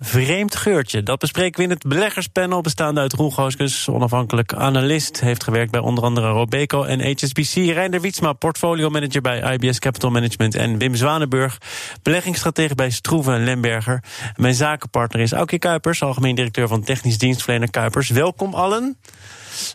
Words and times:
vreemd 0.00 0.56
geurtje. 0.56 1.02
Dat 1.02 1.18
bespreken 1.18 1.56
we 1.56 1.62
in 1.62 1.70
het 1.70 1.82
beleggerspanel, 1.82 2.60
bestaande 2.60 3.00
uit 3.00 3.12
Roel 3.12 3.30
Gooskes, 3.30 3.88
onafhankelijk 3.88 4.54
analist. 4.54 5.20
Heeft 5.20 5.44
gewerkt 5.44 5.70
bij 5.70 5.80
onder 5.80 6.04
andere 6.04 6.28
Robeco 6.28 6.82
en 6.82 7.00
HSBC. 7.00 7.54
Reinder 7.54 8.00
Wietsma, 8.00 8.32
portfolio 8.32 8.90
manager 8.90 9.20
bij 9.20 9.58
IBS 9.58 9.78
Capital 9.78 10.10
Management. 10.10 10.54
En 10.54 10.78
Wim 10.78 10.94
Zwanenburg, 10.94 11.58
beleggingsstratege 12.02 12.74
bij 12.74 12.90
Stroeven 12.90 13.34
en 13.34 13.44
Lemberger. 13.44 14.02
Mijn 14.36 14.54
zakenpartner 14.54 15.22
is 15.22 15.32
Aukje 15.32 15.58
Kuipers, 15.58 16.02
algemeen 16.02 16.34
directeur 16.34 16.68
van 16.68 16.82
technisch 16.82 17.18
dienstverlener 17.18 17.70
Kuipers. 17.70 18.08
Welkom 18.10 18.54
allen. 18.54 18.98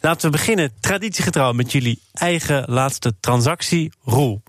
Laten 0.01 0.31
we 0.31 0.37
beginnen, 0.37 0.71
traditiegetrouw, 0.79 1.53
met 1.53 1.71
jullie 1.71 1.99
eigen 2.13 2.63
laatste 2.67 3.13
transactie, 3.19 3.91
Roel. 4.03 4.41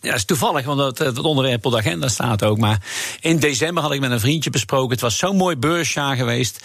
Ja, 0.00 0.08
dat 0.08 0.18
is 0.18 0.24
toevallig, 0.24 0.64
want 0.64 0.80
het, 0.80 0.98
het 0.98 1.18
onderwerp 1.18 1.66
op 1.66 1.72
de 1.72 1.78
agenda 1.78 2.08
staat 2.08 2.44
ook. 2.44 2.58
Maar 2.58 2.82
in 3.20 3.38
december 3.38 3.82
had 3.82 3.92
ik 3.92 4.00
met 4.00 4.10
een 4.10 4.20
vriendje 4.20 4.50
besproken. 4.50 4.90
Het 4.90 5.00
was 5.00 5.16
zo'n 5.16 5.36
mooi 5.36 5.56
beursjaar 5.56 6.16
geweest. 6.16 6.64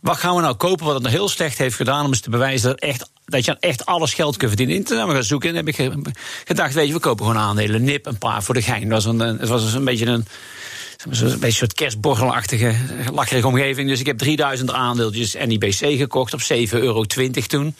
Wat 0.00 0.16
gaan 0.16 0.34
we 0.34 0.40
nou 0.40 0.54
kopen 0.54 0.84
wat 0.84 0.94
het 0.94 1.02
nog 1.02 1.12
heel 1.12 1.28
slecht 1.28 1.58
heeft 1.58 1.76
gedaan... 1.76 2.04
om 2.04 2.10
eens 2.10 2.20
te 2.20 2.30
bewijzen 2.30 2.68
dat, 2.68 2.80
echt, 2.80 3.10
dat 3.24 3.44
je 3.44 3.56
echt 3.60 3.86
alles 3.86 4.14
geld 4.14 4.36
kunt 4.36 4.50
verdienen. 4.50 4.76
Internet 4.76 5.10
gaan 5.10 5.22
zoeken 5.22 5.48
en 5.48 5.56
heb 5.56 5.68
ik 5.68 5.90
gedacht... 6.44 6.74
weet 6.74 6.86
je, 6.86 6.92
we 6.92 7.00
kopen 7.00 7.26
gewoon 7.26 7.40
aandelen, 7.40 7.84
nip, 7.84 8.06
een 8.06 8.18
paar 8.18 8.42
voor 8.42 8.54
de 8.54 8.62
gein. 8.62 8.82
Het 8.82 8.90
was 8.90 9.04
een, 9.04 9.18
het 9.18 9.48
was 9.48 9.74
een 9.74 9.84
beetje 9.84 10.06
een... 10.06 10.26
Beetje 11.08 11.36
een 11.40 11.52
soort 11.52 11.72
kerstborrelachtige, 11.72 12.74
lacherige 13.12 13.46
omgeving. 13.46 13.88
Dus 13.88 14.00
ik 14.00 14.06
heb 14.06 14.18
3000 14.18 14.70
aandeeltjes 14.70 15.34
NIBC 15.46 15.98
gekocht 15.98 16.34
op 16.34 16.40
7,20 16.40 16.46
euro 16.70 17.04
toen. 17.04 17.74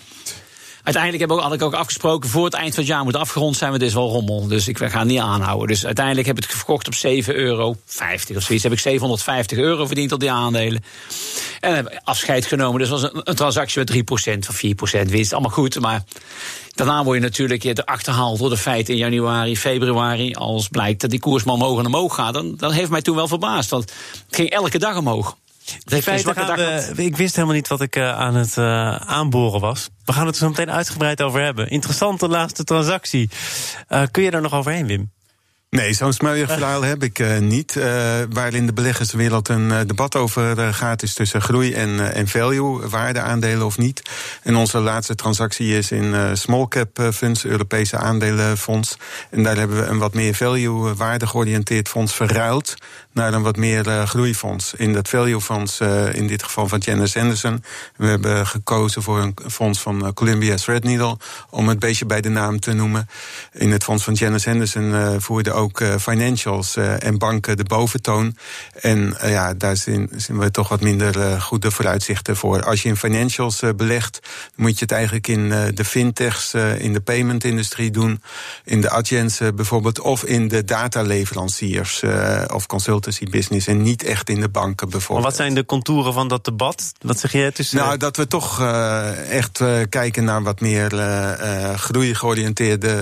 Uiteindelijk 0.86 1.30
heb 1.30 1.38
ik, 1.38 1.44
had 1.44 1.52
ik 1.52 1.62
ook 1.62 1.74
afgesproken, 1.74 2.30
voor 2.30 2.44
het 2.44 2.54
eind 2.54 2.74
van 2.74 2.82
het 2.82 2.92
jaar 2.92 3.04
moet 3.04 3.16
afgerond 3.16 3.56
zijn, 3.56 3.70
maar 3.70 3.78
dit 3.78 3.88
is 3.88 3.94
wel 3.94 4.08
rommel. 4.08 4.46
Dus 4.46 4.68
ik 4.68 4.78
ga 4.78 4.98
het 4.98 5.04
niet 5.04 5.20
aanhouden. 5.20 5.68
Dus 5.68 5.86
uiteindelijk 5.86 6.26
heb 6.26 6.36
ik 6.36 6.42
het 6.42 6.52
verkocht 6.52 6.86
op 6.86 6.94
7,50 6.94 7.34
euro 7.34 7.68
of 7.68 8.42
zoiets. 8.42 8.62
Heb 8.62 8.72
ik 8.72 8.78
750 8.78 9.58
euro 9.58 9.86
verdiend 9.86 10.12
op 10.12 10.20
die 10.20 10.30
aandelen. 10.30 10.84
En 11.60 11.74
heb 11.74 12.00
afscheid 12.04 12.46
genomen. 12.46 12.80
Dus 12.80 12.88
was 12.88 13.02
een, 13.02 13.34
transactie 13.34 13.78
met 13.78 13.92
3% 13.92 14.48
of 14.48 14.62
4% 15.06 15.10
winst. 15.10 15.32
Allemaal 15.32 15.50
goed, 15.50 15.80
maar 15.80 16.04
Daarna 16.74 17.04
word 17.04 17.16
je 17.16 17.22
natuurlijk 17.22 17.80
achterhaald 17.84 18.38
door 18.38 18.50
de 18.50 18.56
feiten 18.56 18.94
in 18.94 19.00
januari, 19.00 19.56
februari. 19.56 20.34
Als 20.34 20.68
blijkt 20.68 21.00
dat 21.00 21.10
die 21.10 21.20
koers 21.20 21.44
maar 21.44 21.54
omhoog 21.54 21.78
en 21.78 21.86
omhoog 21.86 22.14
gaat. 22.14 22.34
Dan, 22.34 22.54
dan 22.56 22.72
heeft 22.72 22.90
mij 22.90 23.02
toen 23.02 23.16
wel 23.16 23.28
verbaasd. 23.28 23.70
Want 23.70 23.92
het 24.26 24.36
ging 24.36 24.50
elke 24.50 24.78
dag 24.78 24.96
omhoog. 24.96 25.36
We, 26.94 27.04
ik 27.04 27.16
wist 27.16 27.34
helemaal 27.34 27.56
niet 27.56 27.68
wat 27.68 27.80
ik 27.80 27.96
uh, 27.96 28.18
aan 28.18 28.34
het 28.34 28.56
uh, 28.56 28.96
aanboren 28.96 29.60
was. 29.60 29.88
We 30.04 30.12
gaan 30.12 30.26
het 30.26 30.34
er 30.34 30.40
zo 30.40 30.48
meteen 30.48 30.70
uitgebreid 30.70 31.22
over 31.22 31.40
hebben. 31.40 31.68
Interessante 31.70 32.28
laatste 32.28 32.64
transactie. 32.64 33.30
Uh, 33.88 34.02
kun 34.10 34.22
je 34.22 34.30
daar 34.30 34.42
nog 34.42 34.54
overheen, 34.54 34.86
Wim? 34.86 35.10
Nee, 35.76 35.92
zo'n 35.92 36.12
smeuig 36.12 36.50
verhaal 36.50 36.82
heb 36.82 37.02
ik 37.02 37.18
uh, 37.18 37.38
niet. 37.38 37.74
Uh, 37.74 37.84
waar 38.30 38.54
in 38.54 38.66
de 38.66 38.72
beleggerswereld 38.72 39.48
een 39.48 39.68
uh, 39.68 39.78
debat 39.86 40.16
over 40.16 40.74
gaat, 40.74 41.02
is 41.02 41.14
tussen 41.14 41.40
groei 41.40 41.74
en, 41.74 42.14
en 42.14 42.28
value, 42.28 42.88
waardeaandelen 42.88 43.66
of 43.66 43.78
niet. 43.78 44.02
En 44.42 44.56
onze 44.56 44.78
laatste 44.78 45.14
transactie 45.14 45.76
is 45.76 45.90
in 45.90 46.36
small 46.36 46.68
cap 46.68 47.00
funds, 47.12 47.44
Europese 47.44 47.96
aandelenfonds. 47.96 48.96
En 49.30 49.42
daar 49.42 49.56
hebben 49.56 49.76
we 49.76 49.86
een 49.86 49.98
wat 49.98 50.14
meer 50.14 50.34
value, 50.34 50.94
waarde 50.94 51.26
georiënteerd 51.26 51.88
fonds 51.88 52.14
verruild 52.14 52.74
naar 53.12 53.34
een 53.34 53.42
wat 53.42 53.56
meer 53.56 54.06
groeifonds. 54.06 54.74
In 54.74 54.92
dat 54.92 55.08
value 55.08 55.40
fonds, 55.40 55.80
in 56.12 56.26
dit 56.26 56.42
geval 56.42 56.68
van 56.68 56.78
Janus 56.78 57.16
Anderson. 57.16 57.62
We 57.96 58.06
hebben 58.06 58.46
gekozen 58.46 59.02
voor 59.02 59.18
een 59.20 59.34
fonds 59.50 59.80
van 59.80 60.14
Columbia 60.14 60.56
Threadneedle, 60.56 61.16
om 61.50 61.68
het 61.68 61.78
beetje 61.78 62.06
bij 62.06 62.20
de 62.20 62.28
naam 62.28 62.60
te 62.60 62.72
noemen. 62.72 63.08
In 63.52 63.70
het 63.72 63.84
fonds 63.84 64.04
van 64.04 64.14
Janus 64.14 64.46
Anderson 64.46 65.20
voerde 65.20 65.52
ook 65.52 65.65
uh, 65.74 65.94
financials 65.96 66.76
uh, 66.76 67.02
en 67.02 67.18
banken 67.18 67.56
de 67.56 67.64
boventoon. 67.64 68.36
En 68.80 69.16
uh, 69.22 69.30
ja, 69.30 69.54
daar 69.54 69.76
zien, 69.76 70.10
we 70.26 70.50
toch 70.50 70.68
wat 70.68 70.80
minder 70.80 71.40
goede 71.40 71.70
vooruitzichten 71.70 72.36
voor. 72.36 72.62
Als 72.62 72.82
je 72.82 72.88
in 72.88 72.96
financials 72.96 73.62
belegt, 73.76 74.20
moet 74.54 74.74
je 74.74 74.80
het 74.80 74.92
eigenlijk 74.92 75.28
in 75.28 75.48
de 75.74 75.84
fintechs, 75.84 76.54
in 76.78 76.92
de 76.92 77.00
payment-industrie 77.00 77.90
doen. 77.90 78.22
In 78.64 78.80
de 78.80 78.90
agency 78.90 79.52
bijvoorbeeld, 79.52 80.00
of 80.00 80.24
in 80.24 80.48
de 80.48 80.64
dataleveranciers 80.64 82.02
of 82.52 82.66
consultancy 82.66 83.24
business. 83.24 83.66
En 83.66 83.82
niet 83.82 84.02
echt 84.02 84.28
in 84.28 84.40
de 84.40 84.48
banken 84.48 84.88
bijvoorbeeld. 84.88 85.26
Maar 85.26 85.36
wat 85.36 85.40
zijn 85.40 85.54
de 85.54 85.64
contouren 85.64 86.12
van 86.12 86.28
dat 86.28 86.44
debat? 86.44 86.92
Wat 87.00 87.18
zeg 87.18 87.32
jij 87.32 87.50
tussen. 87.50 87.78
Nou, 87.78 87.96
dat 87.96 88.16
we 88.16 88.26
toch 88.26 88.62
echt 89.28 89.62
kijken 89.88 90.24
naar 90.24 90.42
wat 90.42 90.60
meer 90.60 90.90
groei 91.76 92.14
georiënteerde 92.14 92.94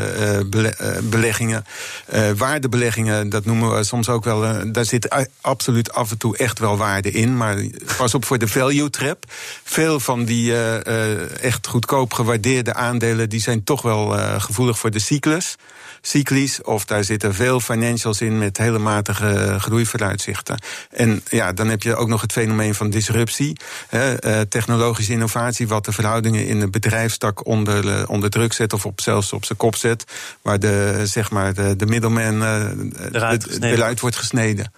beleggingen 1.03 1.65
waardebeleggingen, 2.54 3.28
dat 3.28 3.44
noemen 3.44 3.76
we 3.76 3.84
soms 3.84 4.09
ook 4.09 4.25
wel. 4.25 4.44
Uh, 4.44 4.60
daar 4.66 4.84
zit 4.84 5.28
absoluut 5.41 5.92
af 5.92 6.10
en 6.10 6.19
toe 6.19 6.37
echt 6.37 6.59
wel 6.59 6.76
waarde 6.76 7.10
in. 7.10 7.37
Maar 7.37 7.56
pas 7.97 8.15
op 8.15 8.25
voor 8.25 8.38
de 8.38 8.48
value 8.48 8.91
trap. 8.91 9.25
Veel 9.65 10.00
van 10.00 10.25
die 10.25 10.50
uh, 10.50 11.43
echt 11.43 11.66
goedkoop 11.66 12.12
gewaardeerde 12.12 12.75
aandelen, 12.75 13.28
die 13.28 13.41
zijn 13.41 13.64
toch 13.64 13.82
wel 13.82 14.09
gevoelig 14.38 14.78
voor 14.78 14.91
de 14.91 14.98
cyclus 14.98 15.56
cyclisch. 16.06 16.62
Of 16.62 16.84
daar 16.84 17.04
zitten 17.04 17.34
veel 17.34 17.60
financials 17.60 18.20
in 18.20 18.38
met 18.38 18.56
hele 18.56 18.78
matige 18.78 19.56
groeivooruitzichten. 19.59 20.59
En 20.91 21.22
ja, 21.31 21.53
dan 21.53 21.69
heb 21.69 21.82
je 21.82 21.97
ook 21.97 22.09
nog 22.09 22.20
het 22.20 22.32
fenomeen 22.32 22.75
van 22.75 22.91
disruptie. 22.91 23.56
Hè, 23.88 24.47
technologische 24.47 25.12
innovatie, 25.12 25.69
wat 25.69 25.84
de 25.84 25.93
verhoudingen 25.93 26.47
in 26.47 26.60
de 26.60 26.69
bedrijfstak 26.69 27.47
onder, 27.47 28.09
onder 28.09 28.31
druk 28.31 28.53
zet 28.53 28.72
of 28.72 28.87
op, 28.87 29.00
zelfs 29.00 29.32
op 29.32 29.44
zijn 29.44 29.59
kop 29.59 29.76
zet. 29.76 30.04
Waar 30.43 30.59
de, 30.59 31.00
zeg 31.04 31.31
maar, 31.31 31.54
de, 31.54 31.76
de 31.76 31.87
eruit, 32.43 33.62
eruit 33.62 34.00
wordt 34.00 34.17
gesneden. 34.17 34.72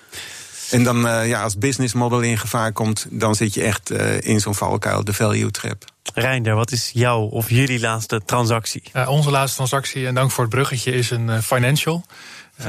En 0.71 0.83
dan, 0.83 1.07
uh, 1.07 1.29
ja, 1.29 1.43
als 1.43 1.59
business 1.59 1.95
model 1.95 2.21
in 2.21 2.39
gevaar 2.39 2.73
komt, 2.73 3.07
dan 3.11 3.35
zit 3.35 3.55
je 3.55 3.63
echt 3.63 3.91
uh, 3.91 4.21
in 4.21 4.41
zo'n 4.41 4.55
valkuil, 4.55 5.05
de 5.05 5.13
value 5.13 5.51
trap. 5.51 5.85
Reinder, 6.15 6.55
wat 6.55 6.73
is 6.73 6.91
jouw 6.93 7.21
of 7.21 7.51
jullie 7.51 7.81
laatste 7.81 8.21
transactie? 8.25 8.83
Uh, 8.93 9.09
onze 9.09 9.31
laatste 9.31 9.57
transactie, 9.57 10.07
en 10.07 10.15
dank 10.15 10.31
voor 10.31 10.45
het 10.45 10.53
bruggetje, 10.55 10.93
is 10.93 11.11
een 11.11 11.43
financial. 11.43 12.05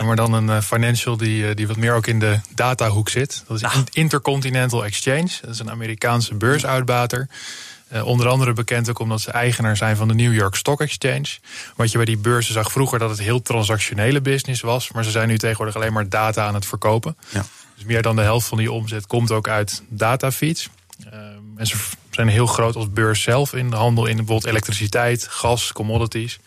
maar 0.03 0.15
dan 0.15 0.33
een 0.33 0.63
financial 0.63 1.17
die, 1.17 1.55
die 1.55 1.67
wat 1.67 1.77
meer 1.77 1.93
ook 1.93 2.07
in 2.07 2.19
de 2.19 2.39
datahoek 2.55 3.09
zit. 3.09 3.43
Dat 3.47 3.57
is 3.57 3.63
ah. 3.63 3.75
Intercontinental 3.91 4.85
Exchange. 4.85 5.29
Dat 5.41 5.49
is 5.49 5.59
een 5.59 5.71
Amerikaanse 5.71 6.35
beursuitbater. 6.35 7.27
Onder 8.03 8.27
andere 8.27 8.53
bekend 8.53 8.89
ook 8.89 8.99
omdat 8.99 9.21
ze 9.21 9.31
eigenaar 9.31 9.77
zijn 9.77 9.95
van 9.95 10.07
de 10.07 10.13
New 10.13 10.33
York 10.33 10.55
Stock 10.55 10.81
Exchange. 10.81 11.27
Wat 11.75 11.91
je 11.91 11.97
bij 11.97 12.05
die 12.05 12.17
beurzen 12.17 12.53
zag 12.53 12.71
vroeger 12.71 12.99
dat 12.99 13.09
het 13.09 13.19
heel 13.19 13.41
transactionele 13.41 14.21
business 14.21 14.61
was. 14.61 14.91
Maar 14.91 15.03
ze 15.03 15.11
zijn 15.11 15.27
nu 15.27 15.37
tegenwoordig 15.37 15.75
alleen 15.75 15.93
maar 15.93 16.09
data 16.09 16.45
aan 16.45 16.53
het 16.53 16.65
verkopen. 16.65 17.17
Ja. 17.29 17.45
Dus 17.75 17.85
meer 17.85 18.01
dan 18.01 18.15
de 18.15 18.21
helft 18.21 18.47
van 18.47 18.57
die 18.57 18.71
omzet 18.71 19.07
komt 19.07 19.31
ook 19.31 19.47
uit 19.47 19.83
datafeeds. 19.89 20.69
Uh, 21.05 21.13
en 21.55 21.67
ze 21.67 21.77
zijn 22.11 22.27
heel 22.27 22.47
groot 22.47 22.75
als 22.75 22.91
beurs 22.91 23.21
zelf 23.21 23.53
in 23.53 23.69
de 23.69 23.75
handel 23.75 24.05
in 24.05 24.15
bijvoorbeeld 24.15 24.47
elektriciteit, 24.47 25.27
gas, 25.27 25.71
commodities. 25.73 26.39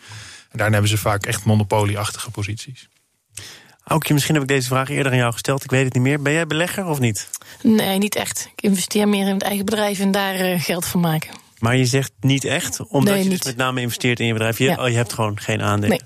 En 0.49 0.57
daarin 0.57 0.73
hebben 0.73 0.91
ze 0.91 0.97
vaak 0.97 1.25
echt 1.25 1.43
monopolieachtige 1.43 2.31
posities. 2.31 2.87
Aukje, 3.83 4.13
misschien 4.13 4.33
heb 4.33 4.43
ik 4.43 4.49
deze 4.49 4.67
vraag 4.67 4.89
eerder 4.89 5.11
aan 5.11 5.17
jou 5.17 5.31
gesteld. 5.31 5.63
Ik 5.63 5.71
weet 5.71 5.83
het 5.85 5.93
niet 5.93 6.03
meer. 6.03 6.21
Ben 6.21 6.33
jij 6.33 6.47
belegger 6.47 6.85
of 6.85 6.99
niet? 6.99 7.29
Nee, 7.61 7.97
niet 7.97 8.15
echt. 8.15 8.49
Ik 8.55 8.61
investeer 8.61 9.07
meer 9.07 9.27
in 9.27 9.33
het 9.33 9.41
eigen 9.41 9.65
bedrijf 9.65 9.99
en 9.99 10.11
daar 10.11 10.39
uh, 10.39 10.61
geld 10.61 10.85
van 10.85 10.99
maken. 10.99 11.29
Maar 11.59 11.77
je 11.77 11.85
zegt 11.85 12.11
niet 12.19 12.43
echt, 12.43 12.79
omdat 12.87 13.13
nee, 13.13 13.23
je 13.23 13.29
dus 13.29 13.43
met 13.43 13.57
name 13.57 13.81
investeert 13.81 14.19
in 14.19 14.25
je 14.25 14.33
bedrijf. 14.33 14.57
Je, 14.57 14.79
oh, 14.79 14.87
je 14.87 14.95
hebt 14.95 15.13
gewoon 15.13 15.39
geen 15.39 15.61
aandelen. 15.61 15.89
Nee. 15.89 16.01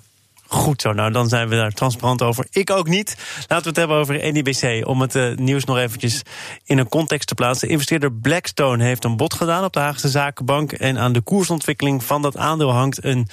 Goed 0.48 0.82
zo, 0.82 0.94
nou 0.94 1.12
dan 1.12 1.30
zijn 1.30 1.48
we 1.50 1.56
daar 1.56 1.72
transparant 1.72 2.22
over. 2.22 2.46
Ik 2.50 2.70
ook 2.70 2.88
niet. 2.88 3.16
Laten 3.40 3.64
we 3.64 3.70
het 3.70 3.78
hebben 3.78 3.98
over 3.98 4.32
NIBC. 4.32 4.88
Om 4.88 5.02
het 5.02 5.16
uh, 5.16 5.36
nieuws 5.36 5.64
nog 5.64 5.78
eventjes 5.78 6.22
in 6.64 6.78
een 6.78 6.90
context 6.90 7.28
te 7.28 7.36
plaatsen. 7.36 7.70
Investeerder 7.70 8.14
Blackstone 8.14 8.84
heeft 8.84 9.04
een 9.04 9.18
bod 9.18 9.34
gedaan 9.34 9.64
op 9.64 9.74
de 9.74 9.80
Haagse 9.80 10.10
Zakenbank. 10.10 10.72
En 10.72 10.98
aan 10.98 11.14
de 11.14 11.22
koersontwikkeling 11.22 12.04
van 12.04 12.22
dat 12.22 12.38
aandeel 12.38 12.72
hangt 12.72 13.04
een 13.04 13.28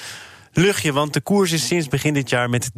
luchtje. 0.52 0.92
Want 0.92 1.12
de 1.12 1.20
koers 1.20 1.52
is 1.52 1.66
sinds 1.66 1.88
begin 1.88 2.14
dit 2.14 2.30
jaar 2.30 2.50
met 2.50 2.70
30% 2.70 2.74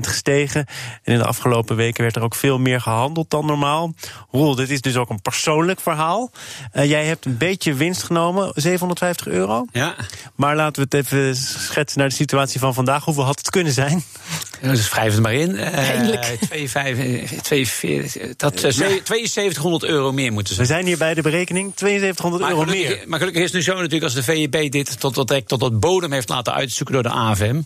gestegen. 0.00 0.66
En 1.02 1.12
in 1.12 1.18
de 1.18 1.24
afgelopen 1.24 1.76
weken 1.76 2.02
werd 2.02 2.16
er 2.16 2.22
ook 2.22 2.34
veel 2.34 2.58
meer 2.58 2.80
gehandeld 2.80 3.30
dan 3.30 3.46
normaal. 3.46 3.92
Roel, 4.30 4.54
dit 4.54 4.70
is 4.70 4.80
dus 4.80 4.96
ook 4.96 5.10
een 5.10 5.22
persoonlijk 5.22 5.80
verhaal. 5.80 6.30
Uh, 6.74 6.84
jij 6.84 7.04
hebt 7.04 7.24
een 7.24 7.36
beetje 7.36 7.74
winst 7.74 8.02
genomen, 8.02 8.52
750 8.54 9.26
euro. 9.26 9.66
Ja. 9.72 9.94
Maar 10.34 10.56
laten 10.56 10.82
we 10.82 10.96
het 10.96 11.06
even 11.06 11.36
schetsen 11.36 11.98
naar 11.98 12.08
de 12.08 12.14
situatie 12.14 12.60
van 12.60 12.74
vandaag. 12.74 13.04
Hoeveel 13.04 13.24
had 13.24 13.38
het 13.38 13.50
kunnen 13.50 13.72
zijn? 13.72 14.04
Ja, 14.62 14.70
dus 14.70 14.90
wrijf 14.90 15.12
het 15.12 15.22
maar 15.22 15.34
in. 15.34 15.54
Uh, 15.54 15.70
2, 17.42 17.68
dat, 18.36 18.64
uh, 18.64 18.70
7200 18.70 19.84
euro 19.84 20.12
meer 20.12 20.32
moeten 20.32 20.54
ze. 20.54 20.60
We 20.60 20.66
zijn 20.66 20.86
hier 20.86 20.98
bij 20.98 21.14
de 21.14 21.22
berekening, 21.22 21.72
7200 21.76 22.50
euro 22.50 22.64
meer. 22.64 23.04
Maar 23.06 23.18
gelukkig 23.18 23.42
is 23.42 23.48
het 23.48 23.56
nu 23.56 23.62
zo 23.62 23.74
natuurlijk 23.74 24.02
als 24.02 24.14
de 24.14 24.22
VEB 24.22 24.70
dit 24.70 25.00
tot, 25.00 25.14
tot, 25.14 25.46
tot 25.46 25.60
het 25.60 25.80
bodem 25.80 26.12
heeft 26.12 26.28
laten 26.28 26.54
uitzoeken 26.54 26.96
door 27.02 27.12
de 27.12 27.18
AFM. 27.18 27.60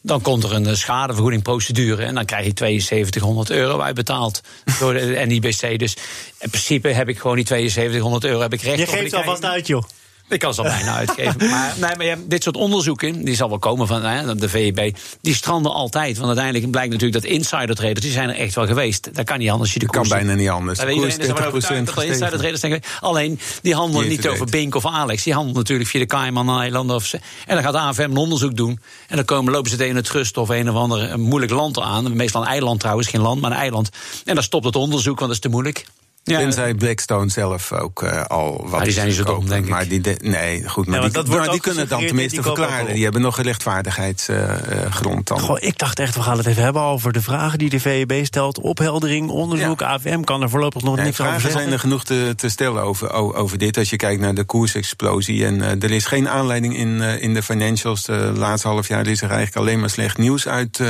Dan 0.00 0.20
komt 0.20 0.44
er 0.44 0.52
een 0.52 0.76
schadevergoedingprocedure 0.76 2.04
en 2.04 2.14
dan 2.14 2.24
krijg 2.24 2.44
je 2.44 2.52
7200 2.54 3.50
euro 3.50 3.80
uitbetaald 3.80 4.40
door 4.80 4.92
de 4.92 5.22
NIBC. 5.26 5.78
Dus 5.78 5.96
in 6.38 6.50
principe 6.50 6.88
heb 6.88 7.08
ik 7.08 7.18
gewoon 7.18 7.36
die 7.36 7.46
7200 7.46 8.24
euro 8.24 8.40
heb 8.40 8.52
ik 8.52 8.60
recht 8.60 8.78
Je 8.78 8.86
geeft 8.86 9.14
alvast 9.14 9.44
uit, 9.44 9.66
joh. 9.66 9.82
Ik 10.28 10.38
kan 10.38 10.54
ze 10.54 10.62
al 10.62 10.68
bijna 10.68 10.94
uitgeven. 10.94 11.34
Maar, 11.56 11.74
nee, 11.80 11.96
maar 11.96 12.06
ja, 12.06 12.16
dit 12.26 12.42
soort 12.42 12.56
onderzoeken, 12.56 13.24
die 13.24 13.34
zal 13.34 13.48
wel 13.48 13.58
komen 13.58 13.86
van 13.86 14.02
hè, 14.02 14.34
de 14.34 14.48
VEB, 14.48 14.96
die 15.20 15.34
stranden 15.34 15.72
altijd. 15.72 16.16
Want 16.16 16.26
uiteindelijk 16.26 16.70
blijkt 16.70 16.92
natuurlijk 16.92 17.22
dat 17.22 17.32
insider 17.32 17.74
traders, 17.74 18.00
die 18.00 18.10
zijn 18.10 18.28
er 18.28 18.34
echt 18.34 18.54
wel 18.54 18.66
geweest. 18.66 19.14
Dat 19.14 19.24
kan 19.24 19.38
niet 19.38 19.50
anders. 19.50 19.72
Je 19.72 19.78
de 19.78 19.86
kan 19.86 20.08
bijna 20.08 20.34
niet 20.34 20.48
anders. 20.48 20.78
De 20.78 20.90
iedereen 20.90 21.18
is 21.18 21.28
ervan 21.28 21.46
overtuigd 21.46 21.94
dat 21.94 22.04
insider 22.04 22.38
traders 22.38 22.60
zijn 22.60 22.82
Alleen, 23.00 23.40
die 23.62 23.74
handelen 23.74 24.08
niet 24.08 24.28
over 24.28 24.46
Bink 24.46 24.74
of 24.74 24.86
Alex. 24.86 25.22
Die 25.22 25.32
handelen 25.32 25.58
natuurlijk 25.58 25.88
via 25.88 26.00
de 26.00 26.06
Cayman-eilanden. 26.06 26.96
Of, 26.96 27.12
en 27.12 27.20
dan 27.46 27.62
gaat 27.62 27.72
de 27.72 27.78
AFM 27.78 28.00
een 28.00 28.16
onderzoek 28.16 28.56
doen. 28.56 28.80
En 29.08 29.16
dan 29.16 29.24
komen, 29.24 29.52
lopen 29.52 29.70
ze 29.70 29.76
tegen 29.76 29.96
het 29.96 30.08
rust 30.08 30.36
of 30.36 30.48
een 30.48 30.70
of 30.70 30.76
ander 30.76 31.18
moeilijk 31.18 31.52
land 31.52 31.80
aan. 31.80 32.16
Meestal 32.16 32.42
een 32.42 32.48
eiland 32.48 32.80
trouwens, 32.80 33.08
geen 33.08 33.20
land, 33.20 33.40
maar 33.40 33.50
een 33.50 33.56
eiland. 33.56 33.90
En 34.24 34.34
dan 34.34 34.44
stopt 34.44 34.64
het 34.64 34.76
onderzoek, 34.76 35.18
want 35.18 35.26
dat 35.26 35.30
is 35.30 35.38
te 35.40 35.48
moeilijk. 35.48 35.86
Ja, 36.26 36.38
Tenzij 36.38 36.74
Blackstone 36.74 37.28
zelf 37.28 37.72
ook 37.72 38.02
uh, 38.02 38.24
al 38.24 38.56
wat. 38.62 38.70
Maar 38.70 38.84
die 38.84 38.92
zijn 38.92 39.06
niet 39.06 39.16
zo 39.16 39.24
dom, 39.24 39.48
denk 39.48 39.64
ik. 39.64 39.70
Maar 39.70 39.88
die 39.88 40.00
nee, 40.20 40.68
goed. 40.68 40.86
Maar 40.86 41.10
die, 41.10 41.22
maar 41.28 41.50
die 41.50 41.60
kunnen 41.60 41.80
het 41.80 41.90
dan 41.90 42.06
tenminste 42.06 42.42
verklaren. 42.42 42.94
Die 42.94 43.02
hebben 43.02 43.20
nog 43.20 43.38
een 43.38 43.44
rechtvaardigheidsgrond 43.44 45.26
dan. 45.26 45.40
Goh, 45.40 45.56
ik 45.60 45.78
dacht 45.78 45.98
echt, 45.98 46.14
we 46.14 46.22
gaan 46.22 46.36
het 46.36 46.46
even 46.46 46.62
hebben 46.62 46.82
over 46.82 47.12
de 47.12 47.22
vragen 47.22 47.58
die 47.58 47.70
de 47.70 47.80
VEB 47.80 48.24
stelt. 48.24 48.60
Opheldering, 48.60 49.30
onderzoek. 49.30 49.82
AFM 49.82 50.20
kan 50.20 50.42
er 50.42 50.50
voorlopig 50.50 50.82
nog 50.82 50.96
niks 50.96 51.20
over 51.20 51.32
zeggen. 51.32 51.50
zijn 51.50 51.72
er 51.72 51.78
genoeg 51.78 52.04
te, 52.04 52.32
te 52.36 52.48
stellen 52.48 52.82
over, 52.82 53.12
over 53.12 53.58
dit. 53.58 53.78
Als 53.78 53.90
je 53.90 53.96
kijkt 53.96 54.20
naar 54.20 54.34
de 54.34 54.44
koersexplosie. 54.44 55.44
En 55.44 55.54
uh, 55.54 55.82
er 55.82 55.90
is 55.90 56.04
geen 56.04 56.28
aanleiding 56.28 56.76
in, 56.76 56.88
uh, 56.88 57.22
in 57.22 57.34
de 57.34 57.42
financials. 57.42 58.02
De 58.02 58.32
laatste 58.36 58.68
half 58.68 58.88
jaar 58.88 59.06
is 59.06 59.22
er 59.22 59.30
eigenlijk 59.30 59.56
alleen 59.56 59.80
maar 59.80 59.90
slecht 59.90 60.18
nieuws 60.18 60.48
uit, 60.48 60.80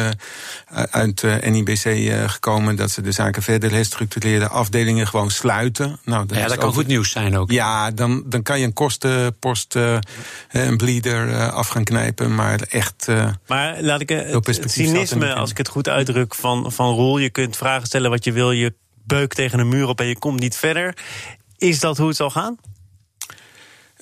uit 0.91 1.23
NIBC 1.45 2.13
gekomen. 2.27 2.77
Dat 2.77 2.91
ze 2.91 3.01
de 3.01 3.13
zaken 3.13 3.43
verder 3.43 3.71
herstructureren. 3.71 4.51
Afdelingen 4.51 5.07
gewoon 5.07 5.26
sluiten. 5.31 5.99
Nou, 6.05 6.27
dat 6.27 6.37
ja, 6.37 6.49
dat 6.49 6.57
kan 6.57 6.73
goed 6.73 6.87
nieuws 6.87 7.11
zijn 7.11 7.37
ook. 7.37 7.51
Ja, 7.51 7.91
dan, 7.91 8.23
dan 8.27 8.43
kan 8.43 8.59
je 8.59 8.65
een 8.65 8.73
kostenpost, 8.73 9.75
uh, 9.75 9.99
een 10.51 10.77
bleeder 10.77 11.29
uh, 11.29 11.53
af 11.53 11.69
gaan 11.69 11.85
knijpen. 11.85 12.35
Maar 12.35 12.61
echt. 12.61 13.07
Uh, 13.09 13.29
maar 13.47 13.83
laat 13.83 14.01
ik 14.01 14.09
het 14.09 14.73
cynisme, 14.73 15.35
als 15.35 15.51
ik 15.51 15.57
het 15.57 15.69
goed 15.69 15.89
uitdruk, 15.89 16.35
van, 16.35 16.73
van 16.73 16.95
Roel. 16.95 17.19
Je 17.19 17.31
kunt 17.31 17.57
vragen 17.57 17.87
stellen 17.87 18.11
wat 18.11 18.25
je 18.25 18.33
wil. 18.33 18.51
Je 18.51 18.75
beukt 19.05 19.37
tegen 19.37 19.59
een 19.59 19.69
muur 19.69 19.89
op 19.89 20.01
en 20.01 20.07
je 20.07 20.19
komt 20.19 20.41
niet 20.41 20.57
verder. 20.57 20.97
Is 21.57 21.81
dat 21.81 21.97
hoe 21.97 22.09
het 22.09 22.17
zal 22.17 22.31
gaan? 22.31 22.57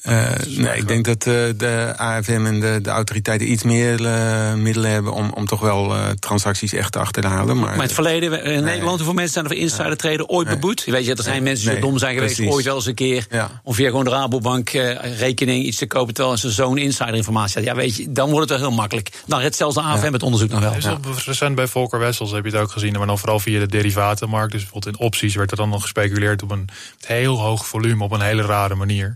Uh, 0.08 0.30
nee, 0.46 0.76
ik 0.76 0.88
denk 0.88 1.04
dat 1.04 1.26
uh, 1.26 1.34
de 1.56 1.94
AFM 1.96 2.46
en 2.46 2.60
de, 2.60 2.78
de 2.82 2.90
autoriteiten 2.90 3.50
iets 3.50 3.62
meer 3.62 4.00
uh, 4.00 4.54
middelen 4.54 4.90
hebben 4.90 5.12
om, 5.12 5.30
om 5.34 5.46
toch 5.46 5.60
wel 5.60 5.94
transacties 6.18 6.72
echt 6.72 6.92
te 6.92 6.98
achterhalen. 6.98 7.58
Maar, 7.58 7.76
maar 7.76 7.84
het 7.84 7.92
verleden, 7.92 8.44
in 8.44 8.64
Nederland, 8.64 8.96
hoeveel 8.96 9.14
mensen 9.14 9.32
zijn 9.32 9.44
er 9.44 9.50
voor 9.50 9.60
insider 9.60 9.96
treden 9.96 10.28
ooit 10.28 10.46
nee. 10.46 10.54
beboet? 10.54 10.84
Weet 10.84 11.04
je, 11.04 11.14
er 11.14 11.22
zijn 11.22 11.42
mensen 11.42 11.70
die 11.70 11.80
dom 11.80 11.98
zijn 11.98 12.14
geweest 12.14 12.40
ooit 12.40 12.64
wel 12.64 12.74
eens 12.74 12.86
een 12.86 12.94
keer. 12.94 13.26
Ja. 13.30 13.60
Of 13.62 13.76
via 13.76 13.88
gewoon 13.88 14.04
de 14.04 14.10
Rabobank 14.10 14.70
rekening 15.18 15.64
iets 15.64 15.78
te 15.78 15.86
kopen 15.86 16.14
terwijl 16.14 16.36
ze 16.36 16.50
zo'n 16.50 16.78
insider 16.78 17.14
informatie 17.14 17.54
had. 17.54 17.64
Ja, 17.64 17.74
weet 17.74 17.96
je, 17.96 18.12
dan 18.12 18.30
wordt 18.30 18.48
het 18.50 18.58
wel 18.58 18.68
heel 18.68 18.78
makkelijk. 18.78 19.10
Dan 19.26 19.40
redt 19.40 19.56
zelfs 19.56 19.74
de 19.74 19.80
AFM 19.80 20.12
het 20.12 20.22
onderzoek 20.22 20.50
nog 20.50 20.60
wel. 20.60 20.74
Ja. 20.78 20.98
Recent 21.24 21.54
bij 21.54 21.66
Volker 21.66 21.98
Wessels 21.98 22.30
heb 22.30 22.44
je 22.44 22.50
het 22.50 22.60
ook 22.60 22.70
gezien, 22.70 22.92
maar 22.92 23.06
dan 23.06 23.18
vooral 23.18 23.40
via 23.40 23.58
de 23.58 23.66
derivatenmarkt. 23.66 24.52
Dus 24.52 24.62
bijvoorbeeld 24.62 24.96
in 24.96 25.04
opties 25.04 25.34
werd 25.34 25.50
er 25.50 25.56
dan 25.56 25.68
nog 25.68 25.82
gespeculeerd 25.82 26.42
op 26.42 26.50
een 26.50 26.68
heel 27.06 27.40
hoog 27.40 27.66
volume 27.66 28.04
op 28.04 28.12
een 28.12 28.20
hele 28.20 28.42
rare 28.42 28.74
manier. 28.74 29.14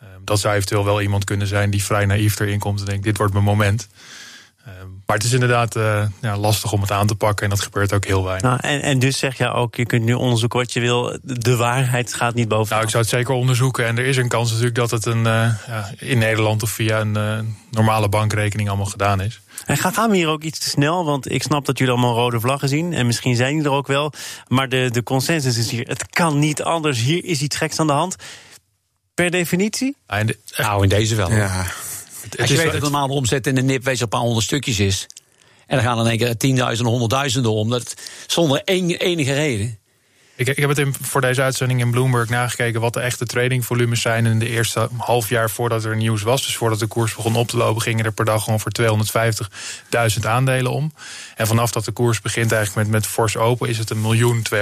Ehm, 0.00 0.08
dat 0.24 0.40
zou 0.40 0.54
eventueel 0.54 0.84
wel 0.84 1.00
iemand 1.00 1.24
kunnen 1.24 1.46
zijn 1.46 1.70
die 1.70 1.84
vrij 1.84 2.06
naïef 2.06 2.40
erin 2.40 2.58
komt 2.58 2.80
en 2.80 2.86
denkt: 2.86 3.04
dit 3.04 3.16
wordt 3.16 3.32
mijn 3.32 3.44
moment. 3.44 3.88
Ehm, 4.64 4.86
maar 5.06 5.16
het 5.16 5.24
is 5.24 5.32
inderdaad 5.32 5.76
uh, 5.76 6.02
ja, 6.20 6.36
lastig 6.36 6.72
om 6.72 6.80
het 6.80 6.90
aan 6.90 7.06
te 7.06 7.14
pakken 7.14 7.44
en 7.44 7.50
dat 7.50 7.60
gebeurt 7.60 7.92
ook 7.92 8.04
heel 8.04 8.24
weinig. 8.24 8.42
Nou, 8.42 8.58
en, 8.60 8.82
en 8.82 8.98
dus 8.98 9.18
zeg 9.18 9.38
je 9.38 9.52
ook, 9.52 9.74
je 9.74 9.86
kunt 9.86 10.04
nu 10.04 10.12
onderzoeken 10.12 10.58
wat 10.58 10.72
je 10.72 10.80
wil. 10.80 11.18
De 11.22 11.56
waarheid 11.56 12.14
gaat 12.14 12.34
niet 12.34 12.48
boven. 12.48 12.70
Nou, 12.72 12.82
ik 12.82 12.90
zou 12.90 13.02
het 13.02 13.12
zeker 13.12 13.34
onderzoeken. 13.34 13.86
En 13.86 13.98
er 13.98 14.04
is 14.04 14.16
een 14.16 14.28
kans 14.28 14.48
natuurlijk 14.48 14.76
dat 14.76 14.90
het 14.90 15.06
een, 15.06 15.18
uh, 15.18 15.52
ja, 15.66 15.90
in 15.98 16.18
Nederland 16.18 16.62
of 16.62 16.70
via 16.70 17.00
een 17.00 17.16
uh, 17.16 17.38
normale 17.70 18.08
bankrekening 18.08 18.68
allemaal 18.68 18.86
gedaan 18.86 19.20
is. 19.20 19.40
En 19.66 19.76
gaan 19.76 20.10
we 20.10 20.16
hier 20.16 20.28
ook 20.28 20.42
iets 20.42 20.58
te 20.58 20.68
snel? 20.68 21.04
Want 21.04 21.32
ik 21.32 21.42
snap 21.42 21.66
dat 21.66 21.78
jullie 21.78 21.92
allemaal 21.92 22.14
rode 22.14 22.40
vlaggen 22.40 22.68
zien. 22.68 22.92
En 22.92 23.06
misschien 23.06 23.36
zijn 23.36 23.56
die 23.56 23.64
er 23.64 23.70
ook 23.70 23.86
wel. 23.86 24.12
Maar 24.48 24.68
de, 24.68 24.88
de 24.90 25.02
consensus 25.02 25.58
is 25.58 25.70
hier: 25.70 25.86
het 25.88 26.06
kan 26.10 26.38
niet 26.38 26.62
anders. 26.62 27.00
Hier 27.00 27.24
is 27.24 27.40
iets 27.40 27.56
geks 27.56 27.78
aan 27.78 27.86
de 27.86 27.92
hand. 27.92 28.16
Per 29.20 29.30
definitie? 29.30 29.96
nou, 30.56 30.82
in 30.82 30.88
deze 30.88 31.14
wel. 31.14 31.30
Ja. 31.30 31.66
Als 32.38 32.50
je 32.50 32.56
weet 32.56 32.72
dat 32.72 32.80
normaal 32.80 33.06
de 33.06 33.12
omzet 33.12 33.46
in 33.46 33.54
de 33.54 33.62
NIP 33.62 33.84
wees 33.84 34.00
een 34.00 34.08
paar 34.08 34.20
honderd 34.20 34.44
stukjes 34.44 34.80
is. 34.80 35.06
En 35.66 35.76
dan 35.76 35.86
gaan 35.86 35.96
dan 35.96 36.06
één 36.06 36.18
keer 36.18 36.36
tienduizenden, 36.36 36.92
honderdduizenden 36.92 37.52
om. 37.52 37.70
Dat, 37.70 37.94
zonder 38.26 38.62
enige 38.64 39.34
reden. 39.34 39.78
Ik, 40.40 40.48
ik 40.48 40.56
heb 40.56 40.68
het 40.68 40.78
in, 40.78 40.94
voor 41.00 41.20
deze 41.20 41.42
uitzending 41.42 41.80
in 41.80 41.90
Bloomberg 41.90 42.28
nagekeken 42.28 42.80
wat 42.80 42.94
de 42.94 43.00
echte 43.00 43.26
tradingvolumes 43.26 44.00
zijn 44.00 44.26
in 44.26 44.38
de 44.38 44.48
eerste 44.48 44.88
half 44.96 45.28
jaar 45.28 45.50
voordat 45.50 45.84
er 45.84 45.96
nieuws 45.96 46.22
was. 46.22 46.42
Dus 46.42 46.56
voordat 46.56 46.78
de 46.78 46.86
koers 46.86 47.14
begon 47.14 47.36
op 47.36 47.48
te 47.48 47.56
lopen, 47.56 47.82
gingen 47.82 48.04
er 48.04 48.12
per 48.12 48.24
dag 48.24 48.48
ongeveer 48.48 48.72
250.000 50.18 50.26
aandelen 50.26 50.72
om. 50.72 50.92
En 51.36 51.46
vanaf 51.46 51.70
dat 51.70 51.84
de 51.84 51.92
koers 51.92 52.20
begint 52.20 52.52
eigenlijk 52.52 52.86
met, 52.86 53.00
met 53.00 53.10
fors 53.10 53.36
open, 53.36 53.68
is 53.68 53.78
het 53.78 53.90
een 53.90 54.00
miljoen 54.00 54.42
250.000. 54.54 54.60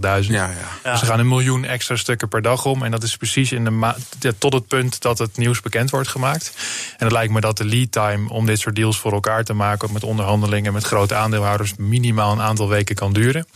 Ja, 0.00 0.20
ja. 0.24 0.92
Dus 0.92 1.00
er 1.00 1.06
gaan 1.06 1.18
een 1.18 1.28
miljoen 1.28 1.64
extra 1.64 1.96
stukken 1.96 2.28
per 2.28 2.42
dag 2.42 2.64
om. 2.64 2.82
En 2.82 2.90
dat 2.90 3.02
is 3.02 3.16
precies 3.16 3.52
in 3.52 3.64
de 3.64 3.70
ma 3.70 3.96
ja, 4.20 4.32
tot 4.38 4.52
het 4.52 4.66
punt 4.66 5.00
dat 5.00 5.18
het 5.18 5.36
nieuws 5.36 5.60
bekend 5.60 5.90
wordt 5.90 6.08
gemaakt. 6.08 6.52
En 6.98 7.04
het 7.04 7.12
lijkt 7.12 7.32
me 7.32 7.40
dat 7.40 7.56
de 7.56 7.64
lead 7.64 7.92
time 7.92 8.30
om 8.30 8.46
dit 8.46 8.58
soort 8.58 8.76
deals 8.76 8.98
voor 8.98 9.12
elkaar 9.12 9.44
te 9.44 9.52
maken, 9.52 9.92
met 9.92 10.04
onderhandelingen 10.04 10.72
met 10.72 10.84
grote 10.84 11.14
aandeelhouders, 11.14 11.74
minimaal 11.76 12.32
een 12.32 12.40
aantal 12.40 12.68
weken 12.68 12.94
kan 12.94 13.12
duren. 13.12 13.46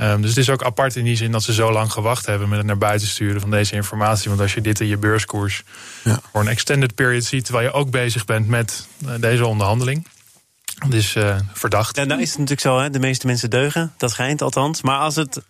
Um, 0.00 0.20
dus 0.20 0.30
het 0.30 0.38
is 0.38 0.50
ook 0.50 0.62
apart 0.62 0.96
in 0.96 1.04
die 1.04 1.16
zin 1.16 1.32
dat 1.32 1.42
ze 1.42 1.52
zo 1.52 1.72
lang 1.72 1.92
gewacht 1.92 2.26
hebben 2.26 2.48
met 2.48 2.58
het 2.58 2.66
naar 2.66 2.78
buiten 2.78 3.08
sturen 3.08 3.40
van 3.40 3.50
deze 3.50 3.74
informatie. 3.74 4.28
Want 4.28 4.40
als 4.40 4.54
je 4.54 4.60
dit 4.60 4.80
in 4.80 4.86
je 4.86 4.96
beurskoers 4.96 5.62
ja. 6.04 6.20
voor 6.32 6.40
een 6.40 6.48
extended 6.48 6.94
period 6.94 7.24
ziet, 7.24 7.44
terwijl 7.44 7.66
je 7.66 7.72
ook 7.72 7.90
bezig 7.90 8.24
bent 8.24 8.48
met 8.48 8.86
uh, 9.04 9.10
deze 9.20 9.46
onderhandeling. 9.46 10.06
Dus 10.88 11.14
uh, 11.14 11.36
verdacht. 11.52 11.98
En 11.98 12.08
nou 12.08 12.20
is 12.20 12.28
het 12.28 12.38
natuurlijk 12.38 12.66
zo, 12.66 12.78
hè? 12.78 12.90
de 12.90 12.98
meeste 12.98 13.26
mensen 13.26 13.50
deugen. 13.50 13.92
Dat 13.96 14.10
schijnt 14.10 14.42
althans. 14.42 14.82
Maar 14.82 14.98
als 14.98 15.16
het 15.16 15.42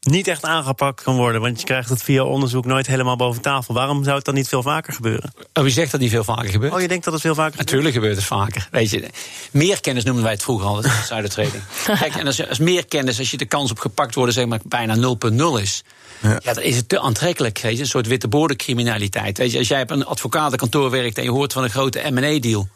niet 0.00 0.28
echt 0.28 0.44
aangepakt 0.44 1.02
kan 1.02 1.16
worden. 1.16 1.40
Want 1.40 1.60
je 1.60 1.66
krijgt 1.66 1.88
het 1.88 2.02
via 2.02 2.24
onderzoek 2.24 2.64
nooit 2.64 2.86
helemaal 2.86 3.16
boven 3.16 3.42
tafel. 3.42 3.74
Waarom 3.74 4.04
zou 4.04 4.16
het 4.16 4.24
dan 4.24 4.34
niet 4.34 4.48
veel 4.48 4.62
vaker 4.62 4.92
gebeuren? 4.92 5.32
Oh, 5.52 5.62
wie 5.62 5.72
zegt 5.72 5.90
dat 5.90 6.00
niet 6.00 6.10
veel 6.10 6.24
vaker 6.24 6.50
gebeurt? 6.50 6.72
Oh, 6.72 6.80
je 6.80 6.88
denkt 6.88 7.04
dat 7.04 7.12
het 7.12 7.22
veel 7.22 7.34
vaker 7.34 7.50
gebeurt? 7.50 7.66
Natuurlijk 7.66 7.94
gebeurt 7.94 8.16
het 8.16 8.24
vaker. 8.24 8.68
Weet 8.70 8.90
je, 8.90 9.08
meer 9.50 9.80
kennis 9.80 10.04
noemen 10.04 10.22
wij 10.22 10.32
het 10.32 10.42
vroeger 10.42 10.66
al, 10.66 10.82
zuidertreding. 11.08 11.62
Kijk, 11.84 12.14
en 12.14 12.26
als, 12.26 12.48
als 12.48 12.58
meer 12.58 12.86
kennis, 12.86 13.18
als 13.18 13.30
je 13.30 13.36
de 13.36 13.46
kans 13.46 13.70
op 13.70 13.78
gepakt 13.78 14.14
worden 14.14 14.34
zeg 14.34 14.46
maar 14.46 14.60
bijna 14.64 14.96
0,0 14.96 15.60
is... 15.60 15.82
Ja. 16.22 16.40
ja, 16.42 16.52
dan 16.54 16.62
is 16.62 16.76
het 16.76 16.88
te 16.88 17.00
aantrekkelijk. 17.00 17.58
Weet 17.58 17.74
je? 17.74 17.80
Een 17.80 17.86
soort 17.86 18.06
witte 18.06 18.54
criminaliteit. 18.56 19.38
Weet 19.38 19.52
je, 19.52 19.58
als 19.58 19.68
jij 19.68 19.82
op 19.82 19.90
een 19.90 20.04
advocatenkantoor 20.04 20.90
werkt 20.90 21.18
en 21.18 21.24
je 21.24 21.30
hoort 21.30 21.52
van 21.52 21.62
een 21.62 21.70
grote 21.70 22.10
M&A-deal... 22.10 22.68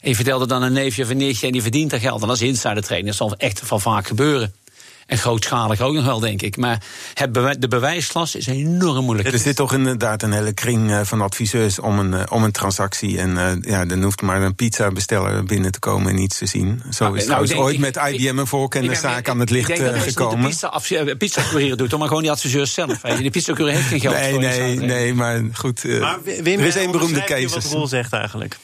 en 0.00 0.08
je 0.08 0.14
vertelt 0.14 0.48
dan 0.48 0.62
een 0.62 0.72
neefje 0.72 1.02
of 1.02 1.08
een 1.08 1.16
nichtje 1.16 1.46
en 1.46 1.52
die 1.52 1.62
verdient 1.62 1.90
daar 1.90 2.00
geld... 2.00 2.20
dan 2.20 2.30
is 2.30 2.42
insider 2.42 2.82
trading. 2.82 3.06
Dat 3.06 3.14
zal 3.14 3.34
echt 3.36 3.60
van 3.64 3.80
vaak 3.80 4.06
gebeuren. 4.06 4.54
En 5.10 5.18
grootschalig 5.18 5.80
ook 5.80 5.94
nog 5.94 6.04
wel, 6.04 6.20
denk 6.20 6.42
ik. 6.42 6.56
Maar 6.56 6.82
het 7.14 7.34
de 7.60 7.68
bewijslast 7.68 8.34
is 8.34 8.46
enorm 8.46 9.04
moeilijk. 9.04 9.32
Er 9.32 9.38
zit 9.38 9.56
toch 9.56 9.72
inderdaad 9.72 10.22
een 10.22 10.32
hele 10.32 10.52
kring 10.52 10.90
eh, 10.90 11.00
van 11.02 11.20
adviseurs 11.20 11.78
om 11.78 11.98
een, 11.98 12.14
eh, 12.14 12.22
om 12.28 12.44
een 12.44 12.52
transactie. 12.52 13.18
En 13.18 13.30
uh, 13.30 13.52
ja, 13.60 13.84
dan 13.84 14.02
hoeft 14.02 14.22
maar 14.22 14.42
een 14.42 14.54
pizza 14.54 14.90
besteller 14.90 15.44
binnen 15.44 15.72
te 15.72 15.78
komen 15.78 16.12
en 16.12 16.18
iets 16.18 16.38
te 16.38 16.46
zien. 16.46 16.82
Zo 16.90 17.04
nou, 17.04 17.16
is 17.16 17.26
nou, 17.26 17.42
het 17.42 17.54
ooit 17.54 17.78
met 17.78 17.96
IBM 17.96 18.38
een 18.38 18.46
voorkenniszaak 18.46 19.28
aan 19.28 19.40
het 19.40 19.50
licht 19.50 19.68
ik 19.68 19.76
denk 19.76 19.96
gekomen. 19.96 20.42
Dat 20.60 20.70
de 20.70 21.16
pizza, 21.16 21.42
pizza 21.42 21.74
doet, 21.76 21.98
maar 21.98 22.08
gewoon 22.08 22.22
die 22.22 22.30
adviseurs 22.30 22.74
zelf. 22.74 23.00
De 23.00 23.30
pizza 23.30 23.54
heeft 23.54 23.86
geen 23.86 24.00
geld 24.00 24.14
Nee, 24.14 24.38
nee, 24.38 24.76
nee, 24.76 25.14
maar 25.14 25.42
goed. 25.52 26.00
maar 26.00 26.18
Wim, 26.22 26.60
er 26.60 26.66
is 26.66 26.76
één 26.76 26.90
beroemde 26.90 27.24
case. 27.24 27.48
Wat 27.48 27.64
Roel 27.64 27.86
zegt 27.86 28.12
eigenlijk. 28.12 28.56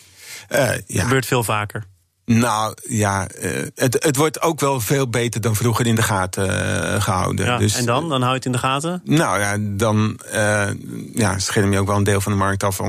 ja. 0.86 1.02
gebeurt 1.02 1.26
veel 1.26 1.44
vaker. 1.44 1.84
Nou 2.26 2.74
ja, 2.88 3.28
uh, 3.40 3.66
het, 3.74 4.04
het 4.04 4.16
wordt 4.16 4.42
ook 4.42 4.60
wel 4.60 4.80
veel 4.80 5.08
beter 5.08 5.40
dan 5.40 5.56
vroeger 5.56 5.86
in 5.86 5.94
de 5.94 6.02
gaten 6.02 6.46
uh, 6.46 7.02
gehouden. 7.02 7.46
Ja, 7.46 7.58
dus, 7.58 7.74
en 7.74 7.84
dan? 7.84 8.08
Dan 8.08 8.20
hou 8.20 8.30
je 8.30 8.36
het 8.36 8.46
in 8.46 8.52
de 8.52 8.58
gaten? 8.58 9.00
Nou 9.04 9.40
ja, 9.40 9.56
dan 9.60 10.18
uh, 10.34 10.68
ja, 11.14 11.38
scherm 11.38 11.72
je 11.72 11.78
ook 11.78 11.86
wel 11.86 11.96
een 11.96 12.04
deel 12.04 12.20
van 12.20 12.32
de 12.32 12.38
markt 12.38 12.62
af. 12.62 12.80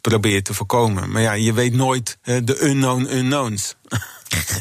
Probeer 0.00 0.42
te 0.42 0.54
voorkomen. 0.54 1.10
Maar 1.10 1.22
ja, 1.22 1.32
je 1.32 1.52
weet 1.52 1.72
nooit 1.72 2.18
de 2.22 2.62
unknown 2.62 3.16
unknowns. 3.16 3.74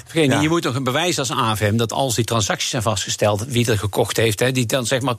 Vergeet 0.06 0.32
ja. 0.32 0.42
je 0.42 0.50
moet 0.50 0.62
toch 0.62 0.76
een 0.76 0.84
bewijs 0.84 1.20
als 1.20 1.32
AFM 1.32 1.76
dat 1.76 1.92
als 1.92 2.16
die 2.16 2.26
transacties 2.26 2.70
zijn 2.70 2.82
vastgesteld, 2.82 3.46
wie 3.46 3.72
er 3.72 3.78
gekocht 3.78 4.18
heeft, 4.18 4.40
hè, 4.40 4.52
die 4.52 4.66
dan 4.66 4.86
zeg 4.86 5.02
maar 5.02 5.16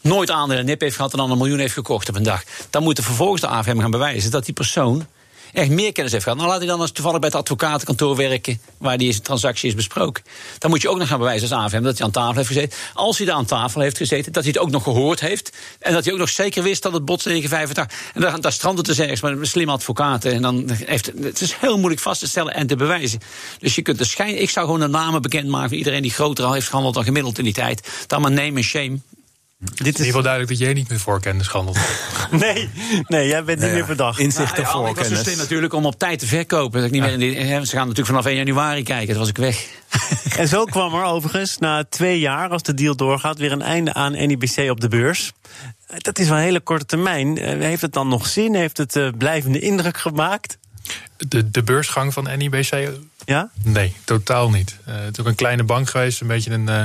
nooit 0.00 0.30
aandelen 0.30 0.64
nip 0.64 0.80
heeft 0.80 0.96
gehad 0.96 1.12
en 1.12 1.18
dan 1.18 1.30
een 1.30 1.38
miljoen 1.38 1.58
heeft 1.58 1.74
gekocht 1.74 2.08
op 2.08 2.16
een 2.16 2.22
dag. 2.22 2.42
Dan 2.70 2.82
moet 2.82 2.98
er 2.98 3.04
vervolgens 3.04 3.40
de 3.40 3.46
AFM 3.46 3.80
gaan 3.80 3.90
bewijzen 3.90 4.30
dat 4.30 4.44
die 4.44 4.54
persoon 4.54 5.06
echt 5.54 5.70
meer 5.70 5.92
kennis 5.92 6.12
heeft 6.12 6.24
gehad. 6.24 6.38
Nou, 6.38 6.50
laat 6.50 6.60
hij 6.60 6.68
dan 6.68 6.80
als 6.80 6.92
toevallig 6.92 7.20
bij 7.20 7.28
het 7.28 7.38
advocatenkantoor 7.38 8.16
werken... 8.16 8.60
waar 8.78 8.98
die 8.98 9.20
transactie 9.20 9.68
is 9.68 9.74
besproken. 9.74 10.24
Dan 10.58 10.70
moet 10.70 10.82
je 10.82 10.88
ook 10.88 10.98
nog 10.98 11.08
gaan 11.08 11.18
bewijzen 11.18 11.50
als 11.50 11.64
AFM 11.64 11.82
dat 11.82 11.98
hij 11.98 12.06
aan 12.06 12.12
tafel 12.12 12.34
heeft 12.34 12.48
gezeten. 12.48 12.78
Als 12.94 13.16
hij 13.16 13.26
daar 13.26 13.36
aan 13.36 13.44
tafel 13.44 13.80
heeft 13.80 13.96
gezeten, 13.96 14.32
dat 14.32 14.42
hij 14.42 14.52
het 14.52 14.62
ook 14.62 14.70
nog 14.70 14.82
gehoord 14.82 15.20
heeft... 15.20 15.52
en 15.78 15.92
dat 15.92 16.04
hij 16.04 16.12
ook 16.12 16.18
nog 16.18 16.28
zeker 16.28 16.62
wist 16.62 16.82
dat 16.82 16.92
het 16.92 17.04
bot 17.04 17.22
tegen 17.22 17.48
85... 17.48 17.98
en 18.14 18.20
daar, 18.20 18.40
daar 18.40 18.52
strandt 18.52 18.78
het 18.78 18.86
dus 18.86 18.98
ergens 18.98 19.20
met 19.20 19.38
een 19.38 19.46
slimme 19.46 19.72
advocaat. 19.72 20.24
En 20.24 20.42
dan 20.42 20.70
heeft, 20.70 21.12
het 21.20 21.40
is 21.40 21.54
heel 21.54 21.78
moeilijk 21.78 22.02
vast 22.02 22.20
te 22.20 22.26
stellen 22.26 22.54
en 22.54 22.66
te 22.66 22.76
bewijzen. 22.76 23.20
Dus 23.58 23.74
je 23.74 23.82
kunt 23.82 23.98
de 23.98 24.04
schijn... 24.04 24.40
Ik 24.40 24.50
zou 24.50 24.66
gewoon 24.66 24.80
de 24.80 24.86
namen 24.86 25.22
bekendmaken 25.22 25.68
van 25.68 25.78
iedereen 25.78 26.02
die 26.02 26.10
groter 26.10 26.44
al 26.44 26.52
heeft 26.52 26.66
gehandeld 26.66 26.94
dan 26.94 27.04
gemiddeld 27.04 27.38
in 27.38 27.44
die 27.44 27.52
tijd. 27.52 27.88
Dan 28.06 28.20
maar 28.20 28.32
name 28.32 28.56
en 28.56 28.62
shame. 28.62 28.98
Dit 29.64 29.78
is 29.78 29.86
in 29.86 29.86
ieder 29.86 30.04
geval 30.04 30.22
duidelijk 30.22 30.52
dat 30.52 30.60
jij 30.60 30.72
niet 30.72 30.88
meer 30.88 31.00
voorkennis 31.00 31.46
schandelt. 31.46 31.78
nee, 32.30 32.70
nee, 33.06 33.28
jij 33.28 33.44
bent 33.44 33.60
niet 33.60 33.72
meer 33.72 33.84
verdacht. 33.84 34.18
Inzicht 34.18 34.52
nou, 34.56 34.62
ja, 34.62 34.72
voorkennis. 34.72 35.18
Het 35.18 35.26
was 35.26 35.36
natuurlijk 35.36 35.72
om 35.72 35.86
op 35.86 35.98
tijd 35.98 36.18
te 36.18 36.26
verkopen. 36.26 36.80
Dat 36.80 36.92
ik 36.92 37.00
niet 37.00 37.18
meer 37.18 37.64
ze 37.64 37.76
gaan 37.76 37.88
natuurlijk 37.88 38.06
vanaf 38.06 38.26
1 38.26 38.36
januari 38.36 38.82
kijken. 38.82 39.08
Dat 39.08 39.16
was 39.16 39.28
ik 39.28 39.36
weg. 39.36 39.66
en 40.38 40.48
zo 40.48 40.64
kwam 40.64 40.94
er 40.94 41.04
overigens 41.04 41.58
na 41.58 41.84
twee 41.84 42.18
jaar, 42.18 42.48
als 42.48 42.62
de 42.62 42.74
deal 42.74 42.96
doorgaat, 42.96 43.38
weer 43.38 43.52
een 43.52 43.62
einde 43.62 43.92
aan 43.92 44.12
NIBC 44.12 44.70
op 44.70 44.80
de 44.80 44.88
beurs. 44.88 45.32
Dat 45.98 46.18
is 46.18 46.28
wel 46.28 46.36
een 46.36 46.42
hele 46.42 46.60
korte 46.60 46.84
termijn. 46.84 47.38
Eh, 47.38 47.58
heeft 47.58 47.82
het 47.82 47.92
dan 47.92 48.08
nog 48.08 48.26
zin? 48.26 48.54
Heeft 48.54 48.76
het 48.76 48.96
uh, 48.96 49.08
blijvende 49.18 49.60
indruk 49.60 49.96
gemaakt? 49.96 50.58
De, 51.16 51.50
de 51.50 51.62
beursgang 51.62 52.12
van 52.12 52.28
NIBC? 52.36 52.90
Ja? 53.24 53.50
Nee, 53.62 53.94
totaal 54.04 54.50
niet. 54.50 54.76
Uh, 54.88 54.94
het 54.94 55.12
is 55.12 55.20
ook 55.20 55.26
een 55.26 55.34
kleine 55.34 55.62
bank 55.62 55.90
geweest, 55.90 56.20
een 56.20 56.26
beetje 56.26 56.50
een 56.50 56.68
uh, 56.68 56.84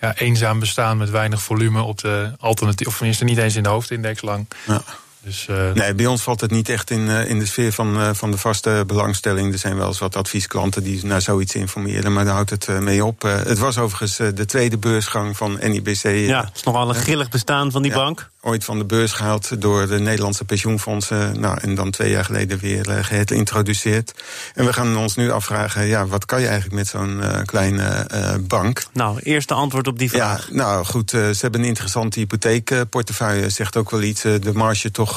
ja, 0.00 0.16
eenzaam 0.16 0.58
bestaan 0.58 0.96
met 0.96 1.10
weinig 1.10 1.42
volume 1.42 1.82
op 1.82 1.98
de 1.98 2.32
alternatief, 2.40 2.86
of 2.86 2.96
tenminste 2.96 3.24
niet 3.24 3.38
eens 3.38 3.56
in 3.56 3.62
de 3.62 3.68
hoofdindex 3.68 4.22
lang. 4.22 4.46
Ja. 4.66 4.82
Dus, 5.20 5.46
uh... 5.50 5.72
Nee, 5.72 5.94
bij 5.94 6.06
ons 6.06 6.22
valt 6.22 6.40
het 6.40 6.50
niet 6.50 6.68
echt 6.68 6.90
in, 6.90 7.00
uh, 7.00 7.30
in 7.30 7.38
de 7.38 7.46
sfeer 7.46 7.72
van, 7.72 8.00
uh, 8.00 8.10
van 8.12 8.30
de 8.30 8.38
vaste 8.38 8.84
belangstelling. 8.86 9.52
Er 9.52 9.58
zijn 9.58 9.76
wel 9.76 9.86
eens 9.86 9.98
wat 9.98 10.16
adviesklanten 10.16 10.82
die 10.82 11.06
naar 11.06 11.22
zoiets 11.22 11.54
informeren, 11.54 12.12
maar 12.12 12.24
daar 12.24 12.34
houdt 12.34 12.50
het 12.50 12.68
mee 12.80 13.04
op. 13.04 13.22
het 13.22 13.58
was 13.58 13.78
overigens 13.78 14.16
de 14.16 14.44
tweede 14.46 14.78
beursgang 14.78 15.36
van 15.36 15.58
NIBC. 15.62 16.02
ja, 16.02 16.44
het 16.44 16.56
is 16.56 16.62
nogal 16.62 16.88
een 16.88 16.94
grillig 16.94 17.28
bestaan 17.28 17.70
van 17.70 17.82
die 17.82 17.90
ja. 17.90 17.96
bank 17.96 18.30
ooit 18.40 18.64
van 18.64 18.78
de 18.78 18.84
beurs 18.84 19.12
gehaald 19.12 19.60
door 19.60 19.86
de 19.86 19.98
Nederlandse 19.98 20.44
pensioenfondsen. 20.44 21.40
Nou, 21.40 21.58
en 21.60 21.74
dan 21.74 21.90
twee 21.90 22.10
jaar 22.10 22.24
geleden 22.24 22.58
weer 22.58 23.04
geïntroduceerd. 23.04 24.14
En 24.54 24.64
we 24.64 24.72
gaan 24.72 24.96
ons 24.96 25.16
nu 25.16 25.30
afvragen, 25.30 25.86
ja, 25.86 26.06
wat 26.06 26.24
kan 26.24 26.40
je 26.40 26.46
eigenlijk 26.46 26.76
met 26.76 26.88
zo'n 26.88 27.22
kleine 27.44 28.06
bank? 28.40 28.86
Nou, 28.92 29.18
eerste 29.18 29.54
antwoord 29.54 29.86
op 29.86 29.98
die 29.98 30.10
vraag. 30.10 30.48
Ja, 30.48 30.54
nou 30.54 30.84
goed, 30.84 31.10
ze 31.10 31.38
hebben 31.40 31.60
een 31.60 31.66
interessante 31.66 32.18
hypotheekportefeuille. 32.18 33.50
Zegt 33.50 33.76
ook 33.76 33.90
wel 33.90 34.02
iets. 34.02 34.22
de 34.22 34.50
marge 34.54 34.90
toch, 34.90 35.07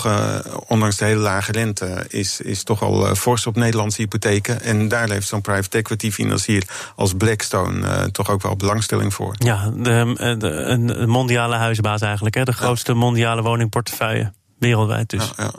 ondanks 0.67 0.97
de 0.97 1.05
hele 1.05 1.19
lage 1.19 1.51
rente, 1.51 2.05
is, 2.07 2.41
is 2.41 2.63
toch 2.63 2.81
al 2.81 3.15
fors 3.15 3.47
op 3.47 3.55
Nederlandse 3.55 4.01
hypotheken. 4.01 4.61
En 4.61 4.87
daar 4.87 5.09
heeft 5.09 5.27
zo'n 5.27 5.41
private 5.41 5.77
equity 5.77 6.11
financier 6.11 6.63
als 6.95 7.13
Blackstone 7.13 8.11
toch 8.11 8.29
ook 8.29 8.41
wel 8.41 8.55
belangstelling 8.55 9.13
voor. 9.13 9.35
Ja, 9.37 9.69
de, 9.69 10.35
de, 10.37 10.47
een 10.47 11.09
mondiale 11.09 11.55
huisbaas 11.55 12.01
eigenlijk, 12.01 12.35
hè? 12.35 12.43
de 12.43 12.53
grootste 12.53 12.93
mondiale 12.93 13.19
mondiale 13.21 13.41
woningportefeuille. 13.41 14.31
Wereldwijd 14.59 15.09
dus. 15.09 15.31
Ja, 15.37 15.43
ja. 15.43 15.51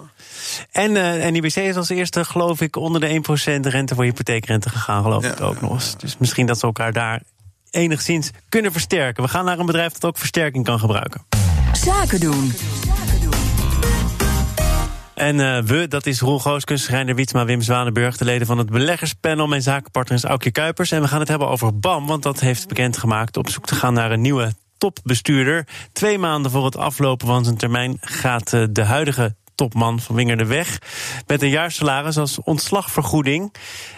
En 0.72 0.90
uh, 0.90 1.26
eh, 1.26 1.32
NIBC 1.32 1.56
is 1.56 1.76
als 1.76 1.88
eerste, 1.88 2.24
geloof 2.24 2.60
ik, 2.60 2.76
onder 2.76 3.00
de 3.00 3.22
1% 3.58 3.60
rente 3.60 3.94
voor 3.94 4.04
hypotheekrente 4.04 4.68
gegaan, 4.68 5.02
geloof 5.02 5.24
ik 5.24 5.40
ook 5.40 5.60
nog 5.60 5.72
eens. 5.72 5.96
Dus 5.96 6.16
misschien 6.18 6.46
dat 6.46 6.58
ze 6.58 6.66
elkaar 6.66 6.92
daar 6.92 7.22
enigszins 7.70 8.30
kunnen 8.48 8.72
versterken. 8.72 9.22
We 9.22 9.28
gaan 9.28 9.44
naar 9.44 9.58
een 9.58 9.66
bedrijf 9.66 9.92
dat 9.92 10.04
ook 10.04 10.18
versterking 10.18 10.64
kan 10.64 10.78
gebruiken. 10.78 11.24
Zaken 11.72 12.20
doen. 12.20 12.52
En 15.14 15.38
uh, 15.38 15.58
we, 15.58 15.88
dat 15.88 16.06
is 16.06 16.20
Roel 16.20 16.38
Gooskens, 16.38 16.88
Reiner 16.88 17.14
Wietsma, 17.14 17.44
Wim 17.44 17.62
Zwanenburg... 17.62 18.16
de 18.16 18.24
leden 18.24 18.46
van 18.46 18.58
het 18.58 18.70
beleggerspanel. 18.70 19.46
Mijn 19.46 19.62
zakenpartner 19.62 20.18
is 20.18 20.24
Aukje 20.24 20.50
Kuipers. 20.50 20.90
En 20.90 21.00
we 21.00 21.08
gaan 21.08 21.20
het 21.20 21.28
hebben 21.28 21.48
over 21.48 21.78
BAM, 21.78 22.06
want 22.06 22.22
dat 22.22 22.40
heeft 22.40 22.68
bekendgemaakt... 22.68 23.36
op 23.36 23.48
zoek 23.48 23.66
te 23.66 23.74
gaan 23.74 23.94
naar 23.94 24.10
een 24.10 24.20
nieuwe 24.20 24.52
topbestuurder. 24.78 25.66
Twee 25.92 26.18
maanden 26.18 26.50
voor 26.50 26.64
het 26.64 26.76
aflopen 26.76 27.26
van 27.26 27.44
zijn 27.44 27.56
termijn 27.56 27.98
gaat 28.00 28.52
eh, 28.52 28.64
de 28.70 28.84
huidige 28.84 29.34
topman 29.54 30.00
van 30.00 30.14
Winger 30.14 30.36
de 30.36 30.46
weg. 30.46 30.78
Met 31.26 31.42
een 31.42 31.48
jaarsalaris 31.48 32.18
als 32.18 32.42
ontslagvergoeding. 32.42 33.54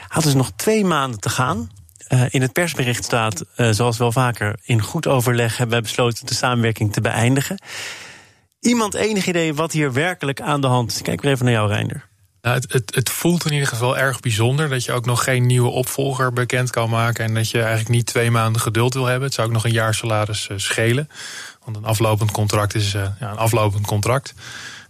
Had 0.09 0.23
dus 0.23 0.35
nog 0.35 0.51
twee 0.57 0.85
maanden 0.85 1.21
te 1.21 1.29
gaan. 1.29 1.71
Uh, 2.09 2.23
in 2.29 2.43
het 2.43 2.53
persbericht 2.53 3.05
staat, 3.05 3.45
zoals 3.57 3.99
wel 3.99 4.13
vaker, 4.13 4.59
in 4.63 4.83
goed 4.83 5.07
overleg 5.07 5.57
hebben 5.57 5.75
wij 5.75 5.81
besloten 5.81 6.27
de 6.27 6.35
samenwerking 6.35 6.93
te 6.93 7.01
beëindigen. 7.01 7.59
Iemand 8.65 8.95
enig 8.95 9.27
idee 9.27 9.55
wat 9.55 9.73
hier 9.73 9.93
werkelijk 9.93 10.41
aan 10.41 10.61
de 10.61 10.67
hand 10.67 10.93
is? 10.93 11.03
Kijk 11.03 11.23
weer 11.23 11.33
even 11.33 11.45
naar 11.45 11.55
jou, 11.55 11.69
Reinder. 11.69 12.09
Nou, 12.43 12.57
het, 12.57 12.73
het, 12.73 12.95
het, 12.95 13.11
voelt 13.11 13.45
in 13.45 13.53
ieder 13.53 13.69
geval 13.69 13.99
erg 13.99 14.21
bijzonder 14.21 14.69
dat 14.69 14.85
je 14.85 14.93
ook 14.93 15.07
nog 15.07 15.25
geen 15.25 15.47
nieuwe 15.47 15.69
opvolger 15.69 16.33
bekend 16.33 16.71
kan 16.71 16.91
maken. 16.91 17.25
En 17.25 17.35
dat 17.35 17.51
je 17.51 17.59
eigenlijk 17.59 17.89
niet 17.89 18.07
twee 18.07 18.31
maanden 18.31 18.63
geduld 18.63 18.95
wil 18.95 19.05
hebben. 19.05 19.25
Het 19.25 19.35
zou 19.35 19.47
ook 19.47 19.53
nog 19.53 19.65
een 19.65 19.73
jaar 19.73 19.95
salaris 19.95 20.49
uh, 20.51 20.59
schelen. 20.59 21.09
Want 21.65 21.77
een 21.77 21.85
aflopend 21.85 22.31
contract 22.31 22.75
is 22.75 22.95
uh, 22.95 23.07
ja, 23.21 23.31
een 23.31 23.37
aflopend 23.37 23.87
contract. 23.87 24.35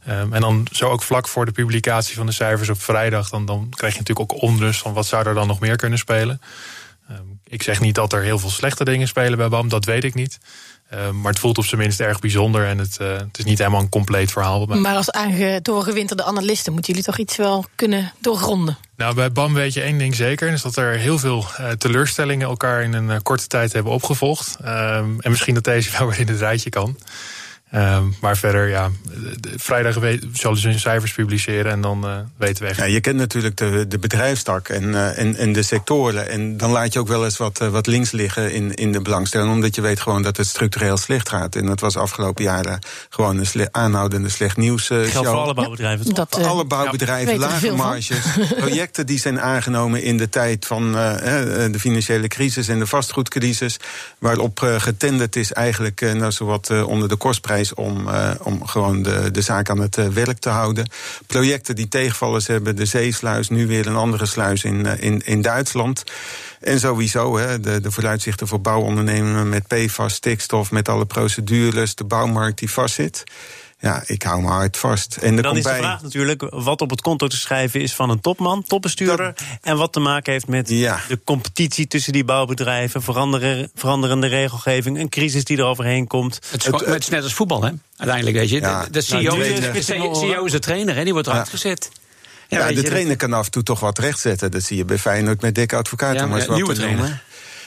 Um, 0.08 0.32
en 0.32 0.40
dan 0.40 0.66
zo 0.72 0.88
ook 0.88 1.02
vlak 1.02 1.28
voor 1.28 1.44
de 1.44 1.52
publicatie 1.52 2.16
van 2.16 2.26
de 2.26 2.32
cijfers 2.32 2.68
op 2.68 2.82
vrijdag, 2.82 3.28
dan, 3.28 3.46
dan 3.46 3.68
krijg 3.70 3.92
je 3.92 3.98
natuurlijk 3.98 4.32
ook 4.32 4.42
onrust 4.42 4.80
van 4.80 4.92
wat 4.92 5.06
zou 5.06 5.26
er 5.26 5.34
dan 5.34 5.46
nog 5.46 5.60
meer 5.60 5.76
kunnen 5.76 5.98
spelen. 5.98 6.40
Um, 7.10 7.40
ik 7.44 7.62
zeg 7.62 7.80
niet 7.80 7.94
dat 7.94 8.12
er 8.12 8.22
heel 8.22 8.38
veel 8.38 8.50
slechte 8.50 8.84
dingen 8.84 9.08
spelen 9.08 9.38
bij 9.38 9.48
BAM, 9.48 9.68
dat 9.68 9.84
weet 9.84 10.04
ik 10.04 10.14
niet. 10.14 10.38
Uh, 10.92 11.10
maar 11.10 11.30
het 11.30 11.40
voelt 11.40 11.58
op 11.58 11.64
zijn 11.64 11.80
minst 11.80 12.00
erg 12.00 12.18
bijzonder 12.18 12.66
en 12.66 12.78
het, 12.78 12.98
uh, 13.00 13.16
het 13.16 13.38
is 13.38 13.44
niet 13.44 13.58
helemaal 13.58 13.80
een 13.80 13.88
compleet 13.88 14.32
verhaal. 14.32 14.66
Maar 14.66 14.96
als 14.96 15.10
doorgewinterde 15.62 16.24
analisten 16.24 16.72
moeten 16.72 16.92
jullie 16.92 17.08
toch 17.08 17.18
iets 17.18 17.36
wel 17.36 17.64
kunnen 17.74 18.12
doorgronden? 18.20 18.78
Nou, 18.96 19.14
bij 19.14 19.32
BAM 19.32 19.54
weet 19.54 19.72
je 19.72 19.80
één 19.80 19.98
ding 19.98 20.14
zeker. 20.14 20.48
is 20.48 20.62
dat 20.62 20.76
er 20.76 20.92
heel 20.92 21.18
veel 21.18 21.46
uh, 21.60 21.70
teleurstellingen 21.70 22.48
elkaar 22.48 22.82
in 22.82 22.92
een 22.92 23.22
korte 23.22 23.46
tijd 23.46 23.72
hebben 23.72 23.92
opgevolgd. 23.92 24.56
Ehm, 24.60 25.18
en 25.18 25.30
misschien 25.30 25.54
dat 25.54 25.64
deze 25.64 25.90
wel 25.98 26.08
weer 26.08 26.20
in 26.20 26.28
het 26.28 26.38
rijtje 26.38 26.70
kan. 26.70 26.96
Uh, 27.74 27.98
maar 28.20 28.36
verder, 28.36 28.68
ja, 28.68 28.90
vrijdag 29.56 29.98
zullen 30.32 30.58
ze 30.58 30.68
hun 30.68 30.80
cijfers 30.80 31.12
publiceren 31.12 31.72
en 31.72 31.80
dan 31.80 32.04
uh, 32.04 32.16
weten 32.36 32.62
we 32.62 32.68
echt. 32.68 32.78
Ja, 32.78 32.84
je 32.84 33.00
kent 33.00 33.16
natuurlijk 33.16 33.56
de, 33.56 33.84
de 33.88 33.98
bedrijfstak 33.98 34.68
en, 34.68 34.82
uh, 34.82 35.18
en, 35.18 35.36
en 35.36 35.52
de 35.52 35.62
sectoren. 35.62 36.28
En 36.28 36.56
dan 36.56 36.70
laat 36.70 36.92
je 36.92 36.98
ook 36.98 37.08
wel 37.08 37.24
eens 37.24 37.36
wat, 37.36 37.62
uh, 37.62 37.68
wat 37.68 37.86
links 37.86 38.10
liggen 38.10 38.52
in, 38.52 38.74
in 38.74 38.92
de 38.92 39.00
belangstelling. 39.00 39.52
Omdat 39.52 39.74
je 39.74 39.80
weet 39.80 40.00
gewoon 40.00 40.22
dat 40.22 40.36
het 40.36 40.46
structureel 40.46 40.96
slecht 40.96 41.28
gaat. 41.28 41.56
En 41.56 41.66
dat 41.66 41.80
was 41.80 41.96
afgelopen 41.96 42.44
jaren 42.44 42.78
gewoon 43.08 43.38
een 43.38 43.46
sle 43.46 43.68
aanhoudende 43.70 44.28
slecht 44.28 44.56
nieuws. 44.56 44.90
Uh, 44.90 44.98
Geldt 44.98 45.28
voor 45.28 45.36
alle 45.36 45.54
bouwbedrijven. 45.54 46.14
Dat, 46.14 46.26
voor 46.30 46.46
alle 46.46 46.64
bouwbedrijven, 46.64 47.32
ja, 47.32 47.38
lage 47.38 47.72
marges. 47.72 48.26
projecten 48.56 49.06
die 49.06 49.18
zijn 49.18 49.40
aangenomen 49.40 50.02
in 50.02 50.16
de 50.16 50.28
tijd 50.28 50.66
van 50.66 50.92
de 50.92 51.76
financiële 51.78 52.28
crisis 52.28 52.68
en 52.68 52.78
de 52.78 52.86
vastgoedcrisis. 52.86 53.76
Waarop 54.18 54.58
getenderd 54.78 55.36
is 55.36 55.52
eigenlijk 55.52 56.00
nou, 56.00 56.32
zowat 56.32 56.84
onder 56.84 57.08
de 57.08 57.16
kostprijs 57.16 57.63
om, 57.72 58.08
uh, 58.08 58.30
om 58.42 58.66
gewoon 58.66 59.02
de, 59.02 59.30
de 59.30 59.40
zaak 59.40 59.70
aan 59.70 59.80
het 59.80 59.96
uh, 59.96 60.06
werk 60.06 60.38
te 60.38 60.48
houden. 60.48 60.90
Projecten 61.26 61.76
die 61.76 61.88
tegenvallers 61.88 62.46
hebben, 62.46 62.76
de 62.76 62.84
zeesluis, 62.84 63.48
nu 63.48 63.66
weer 63.66 63.86
een 63.86 63.96
andere 63.96 64.26
sluis 64.26 64.64
in, 64.64 64.86
uh, 64.86 64.92
in, 64.98 65.22
in 65.24 65.42
Duitsland. 65.42 66.02
En 66.60 66.80
sowieso 66.80 67.38
hè, 67.38 67.60
de, 67.60 67.80
de 67.80 67.90
vooruitzichten 67.90 68.48
voor 68.48 68.60
bouwondernemingen 68.60 69.48
met 69.48 69.66
PFAS, 69.66 70.14
stikstof, 70.14 70.70
met 70.70 70.88
alle 70.88 71.06
procedures, 71.06 71.94
de 71.94 72.04
bouwmarkt 72.04 72.58
die 72.58 72.70
vastzit. 72.70 73.24
Ja, 73.84 74.02
ik 74.06 74.22
hou 74.22 74.42
me 74.42 74.48
hard 74.48 74.76
vast. 74.76 75.16
En 75.16 75.36
dan 75.36 75.56
is 75.56 75.62
de 75.62 75.74
vraag 75.74 76.02
natuurlijk 76.02 76.46
wat 76.50 76.80
op 76.80 76.90
het 76.90 77.00
konto 77.00 77.26
te 77.26 77.36
schrijven 77.36 77.80
is 77.80 77.94
van 77.94 78.10
een 78.10 78.20
topman, 78.20 78.62
topbestuurder. 78.62 79.34
En 79.62 79.76
wat 79.76 79.92
te 79.92 80.00
maken 80.00 80.32
heeft 80.32 80.46
met 80.48 80.68
de 80.68 81.20
competitie 81.24 81.86
tussen 81.86 82.12
die 82.12 82.24
bouwbedrijven, 82.24 83.02
veranderende 83.74 84.26
regelgeving, 84.26 84.98
een 84.98 85.08
crisis 85.08 85.44
die 85.44 85.58
er 85.58 85.64
overheen 85.64 86.06
komt. 86.06 86.38
Het, 86.50 86.64
het, 86.64 87.02
is 87.02 87.08
net 87.08 87.22
als 87.22 87.34
voetbal, 87.34 87.62
hè? 87.62 87.70
Uiteindelijk, 87.96 88.36
weet 88.36 88.50
je. 88.50 88.60
de, 88.60 88.86
de, 88.90 89.00
CEO, 89.00 89.20
nou, 89.20 89.42
is, 89.42 89.60
de 89.60 89.82
CEO 89.82 90.44
is 90.44 90.52
de 90.52 90.58
trainer, 90.58 90.94
hè? 90.94 91.04
die 91.04 91.12
wordt 91.12 91.28
eruit 91.28 91.48
gezet. 91.48 91.90
Ja, 92.48 92.72
de 92.72 92.82
trainer 92.82 93.16
kan 93.16 93.32
af 93.32 93.44
en 93.44 93.50
toe 93.50 93.62
toch 93.62 93.80
wat 93.80 93.98
rechtzetten. 93.98 94.50
Dat 94.50 94.62
zie 94.62 94.76
je 94.76 94.84
bij 94.84 94.98
Feyenoord 94.98 95.40
met 95.40 95.54
dikke 95.54 95.76
advocaten. 95.76 96.16
Ja, 96.16 96.26
maar, 96.26 96.50
nieuwe 96.50 96.74
trainer. 96.74 97.22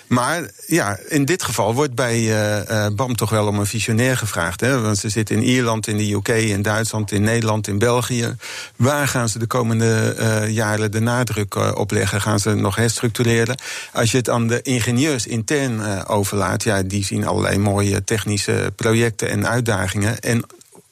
Maar 0.08 0.50
ja, 0.68 0.98
in 1.08 1.26
dit 1.26 1.44
geval 1.44 1.74
wordt 1.74 1.96
bij 1.96 2.20
uh, 2.20 2.88
BAM 2.96 3.16
toch 3.16 3.30
wel 3.30 3.48
om 3.48 3.60
een 3.60 3.66
visionair 3.66 4.18
gevraagd. 4.18 4.62
Hè? 4.62 4.82
Want 4.82 4.98
ze 4.98 5.10
zitten 5.10 5.36
in 5.36 5.44
Ierland, 5.44 5.88
in 5.88 5.98
de 5.98 6.14
UK, 6.14 6.28
in 6.28 6.62
Duitsland, 6.62 7.12
in 7.12 7.22
Nederland, 7.22 7.68
in 7.68 7.80
België. 7.80 8.36
Waar 8.76 9.08
gaan 9.08 9.30
ze 9.30 9.40
de 9.40 9.48
komende 9.48 10.16
uh, 10.20 10.50
jaren 10.50 10.92
de 10.92 11.00
nadruk 11.00 11.78
op 11.78 11.92
leggen? 11.92 12.22
Gaan 12.22 12.40
ze 12.40 12.54
nog 12.54 12.76
herstructureren? 12.76 13.58
Als 13.94 14.12
je 14.12 14.18
het 14.18 14.30
aan 14.30 14.48
de 14.48 14.62
ingenieurs 14.62 15.28
intern 15.28 16.06
overlaat, 16.06 16.64
ja, 16.64 16.82
die 16.82 17.06
zien 17.06 17.26
allerlei 17.26 17.58
mooie 17.58 18.04
technische 18.04 18.74
projecten 18.76 19.30
en 19.30 19.48
uitdagingen. 19.48 20.20
En 20.20 20.46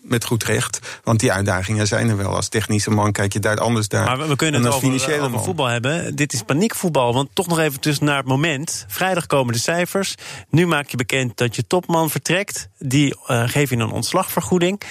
met 0.07 0.25
goed 0.25 0.43
recht. 0.43 0.99
Want 1.03 1.19
die 1.19 1.31
uitdagingen 1.31 1.87
zijn 1.87 2.09
er 2.09 2.17
wel. 2.17 2.35
Als 2.35 2.47
technische 2.47 2.89
man 2.89 3.11
kijk 3.11 3.33
je 3.33 3.39
daar 3.39 3.59
anders 3.59 3.87
naar. 3.87 4.05
Maar 4.05 4.27
we, 4.27 4.35
kunnen 4.35 4.63
het 4.63 4.73
over, 4.73 5.21
over 5.21 5.39
voetbal 5.39 5.65
hebben. 5.65 6.15
Dit 6.15 6.33
is 6.33 6.41
paniekvoetbal. 6.41 7.13
Want 7.13 7.29
toch 7.33 7.47
nog 7.47 7.59
even 7.59 7.79
tussen 7.79 8.05
naar 8.05 8.17
het 8.17 8.27
moment. 8.27 8.85
Vrijdag 8.87 9.25
komen 9.25 9.53
de 9.53 9.59
cijfers. 9.59 10.15
Nu 10.49 10.67
maak 10.67 10.87
je 10.87 10.97
bekend 10.97 11.37
dat 11.37 11.55
je 11.55 11.67
topman 11.67 12.09
vertrekt. 12.09 12.69
Die 12.79 13.15
uh, 13.27 13.43
geef 13.45 13.69
je 13.69 13.75
een 13.75 13.91
ontslagvergoeding. 13.91 14.81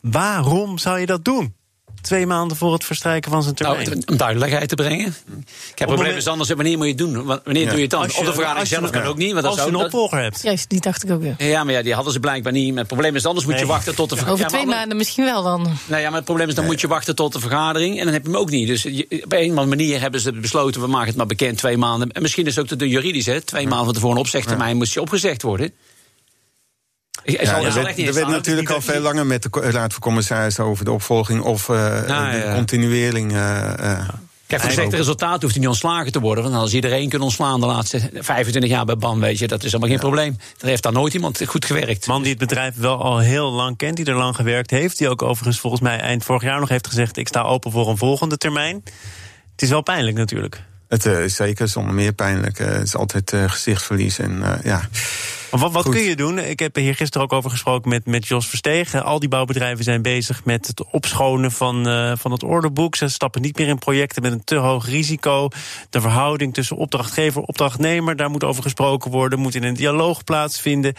Waarom 0.00 0.78
zou 0.78 0.98
je 0.98 1.06
dat 1.06 1.24
doen? 1.24 1.54
Twee 2.02 2.26
maanden 2.26 2.56
voor 2.56 2.72
het 2.72 2.84
verstrijken 2.84 3.30
van 3.30 3.42
zijn 3.42 3.54
termijn. 3.54 3.84
Nou, 3.84 4.02
om 4.06 4.16
duidelijkheid 4.16 4.68
te 4.68 4.74
brengen. 4.74 5.06
Ik 5.72 5.78
heb 5.78 5.88
probleem 5.88 6.16
is 6.16 6.26
anders, 6.26 6.48
wanneer 6.48 6.76
moet 6.76 6.86
je 6.86 6.92
het 6.92 6.98
doen? 6.98 7.24
Wanneer 7.24 7.66
doe 7.66 7.76
je 7.76 7.82
het 7.82 7.90
dan? 7.90 8.02
Op 8.02 8.24
de 8.24 8.32
vergadering 8.32 8.68
zelf 8.68 8.90
kan 8.90 9.02
ook 9.02 9.16
niet. 9.16 9.32
Want 9.32 9.44
als 9.44 9.56
je 9.56 9.68
een 9.68 9.76
opvolger 9.76 10.18
hebt. 10.18 10.42
Juist, 10.42 10.68
die 10.68 10.80
dacht 10.80 11.04
ik 11.04 11.10
ook 11.10 11.22
weer. 11.22 11.34
Ja, 11.38 11.64
maar 11.64 11.74
ja, 11.74 11.82
die 11.82 11.94
hadden 11.94 12.12
ze 12.12 12.20
blijkbaar 12.20 12.52
niet. 12.52 12.68
Maar 12.68 12.78
het 12.78 12.86
probleem 12.86 13.14
is, 13.14 13.26
anders 13.26 13.46
moet 13.46 13.58
je 13.58 13.66
wachten 13.66 13.94
tot 13.94 14.10
de 14.10 14.16
vergadering. 14.16 14.46
Over 14.46 14.58
twee 14.58 14.74
maanden 14.76 14.96
misschien 14.96 15.24
wel 15.24 15.42
dan. 15.42 15.62
Nou 15.86 16.02
ja, 16.02 16.08
maar 16.08 16.16
het 16.16 16.24
probleem 16.24 16.48
is, 16.48 16.54
dan 16.54 16.64
moet 16.64 16.80
je 16.80 16.88
wachten 16.88 17.14
tot 17.14 17.32
de 17.32 17.40
vergadering. 17.40 17.98
En 17.98 18.04
dan 18.04 18.12
heb 18.12 18.22
je 18.24 18.30
hem 18.30 18.40
ook 18.40 18.50
niet. 18.50 18.66
Dus 18.66 18.86
op 18.86 19.32
een 19.32 19.42
of 19.42 19.48
andere 19.48 19.66
manier 19.66 20.00
hebben 20.00 20.20
ze 20.20 20.32
besloten, 20.32 20.80
we 20.80 20.86
maken 20.86 21.08
het 21.08 21.16
maar 21.16 21.26
bekend 21.26 21.58
twee 21.58 21.76
maanden. 21.76 22.10
En 22.10 22.22
misschien 22.22 22.46
is 22.46 22.56
het 22.56 22.72
ook 22.72 22.78
de 22.78 22.88
juridisch, 22.88 23.26
hè. 23.26 23.40
Twee 23.40 23.66
maanden 23.66 23.84
van 23.84 23.94
tevoren 23.94 24.16
een 24.16 24.22
opzegtermijn 24.22 24.76
moest 24.76 24.94
je 24.94 25.00
opgezegd 25.00 25.42
worden. 25.42 25.72
Er 27.24 28.14
werd 28.14 28.28
natuurlijk 28.28 28.70
al 28.70 28.80
veel 28.80 29.00
langer 29.00 29.26
met 29.26 29.42
de 29.42 29.48
Raad 29.50 29.92
van 29.92 30.00
Commissarissen 30.00 30.64
over 30.64 30.84
de 30.84 30.92
opvolging 30.92 31.42
of 31.42 31.68
uh, 31.68 32.06
de 32.06 32.52
continuering. 32.54 33.32
Uh, 33.32 34.08
Kijk, 34.52 34.64
voor 34.64 34.72
slechte 34.72 34.96
resultaat 34.96 35.40
hoeft 35.42 35.52
hij 35.52 35.60
niet 35.60 35.70
ontslagen 35.70 36.12
te 36.12 36.20
worden. 36.20 36.44
Want 36.44 36.56
als 36.56 36.74
iedereen 36.74 37.08
kunnen 37.08 37.28
ontslaan 37.28 37.60
de 37.60 37.66
laatste 37.66 38.10
25 38.14 38.70
jaar 38.70 38.84
bij 38.84 38.96
BAM, 38.96 39.20
weet 39.20 39.38
je, 39.38 39.46
dat 39.46 39.64
is 39.64 39.72
helemaal 39.72 39.88
geen 39.88 39.98
probleem. 39.98 40.38
Er 40.60 40.66
heeft 40.66 40.82
daar 40.82 40.92
nooit 40.92 41.14
iemand 41.14 41.42
goed 41.46 41.64
gewerkt. 41.64 42.06
Man 42.06 42.22
die 42.22 42.30
het 42.30 42.38
bedrijf 42.38 42.76
wel 42.76 43.02
al 43.02 43.18
heel 43.18 43.50
lang 43.50 43.76
kent, 43.76 43.96
die 43.96 44.04
er 44.04 44.14
lang 44.14 44.36
gewerkt 44.36 44.70
heeft. 44.70 44.98
Die 44.98 45.08
ook 45.08 45.22
overigens 45.22 45.60
volgens 45.60 45.82
mij 45.82 45.98
eind 45.98 46.24
vorig 46.24 46.42
jaar 46.42 46.60
nog 46.60 46.68
heeft 46.68 46.86
gezegd: 46.86 47.16
ik 47.16 47.28
sta 47.28 47.42
open 47.42 47.70
voor 47.70 47.88
een 47.88 47.96
volgende 47.96 48.36
termijn. 48.36 48.82
Het 49.52 49.62
is 49.62 49.68
wel 49.68 49.82
pijnlijk 49.82 50.16
natuurlijk. 50.16 50.62
Het 50.88 51.06
uh, 51.06 51.24
is 51.24 51.34
zeker 51.34 51.68
zonder 51.68 51.94
meer 51.94 52.12
pijnlijk. 52.12 52.58
Uh, 52.58 52.66
het 52.66 52.86
is 52.86 52.96
altijd 52.96 53.32
uh, 53.32 53.50
gezichtsverlies. 53.50 54.18
En 54.18 54.60
ja. 54.64 54.88
Wat, 55.60 55.72
wat 55.72 55.88
kun 55.88 56.02
je 56.02 56.16
doen? 56.16 56.38
Ik 56.38 56.58
heb 56.58 56.76
hier 56.76 56.94
gisteren 56.94 57.26
ook 57.26 57.32
over 57.32 57.50
gesproken 57.50 57.88
met, 57.88 58.06
met 58.06 58.28
Jos 58.28 58.46
Verstegen. 58.46 59.04
Al 59.04 59.18
die 59.18 59.28
bouwbedrijven 59.28 59.84
zijn 59.84 60.02
bezig 60.02 60.44
met 60.44 60.66
het 60.66 60.84
opschonen 60.90 61.52
van, 61.52 61.88
uh, 61.88 62.12
van 62.16 62.32
het 62.32 62.42
orderboek. 62.42 62.96
Ze 62.96 63.08
stappen 63.08 63.42
niet 63.42 63.58
meer 63.58 63.68
in 63.68 63.78
projecten 63.78 64.22
met 64.22 64.32
een 64.32 64.44
te 64.44 64.54
hoog 64.54 64.86
risico. 64.86 65.48
De 65.90 66.00
verhouding 66.00 66.54
tussen 66.54 66.76
opdrachtgever 66.76 67.40
en 67.40 67.48
opdrachtnemer, 67.48 68.16
daar 68.16 68.30
moet 68.30 68.44
over 68.44 68.62
gesproken 68.62 69.10
worden. 69.10 69.38
Moet 69.38 69.54
in 69.54 69.62
een 69.62 69.74
dialoog 69.74 70.24
plaatsvinden. 70.24 70.94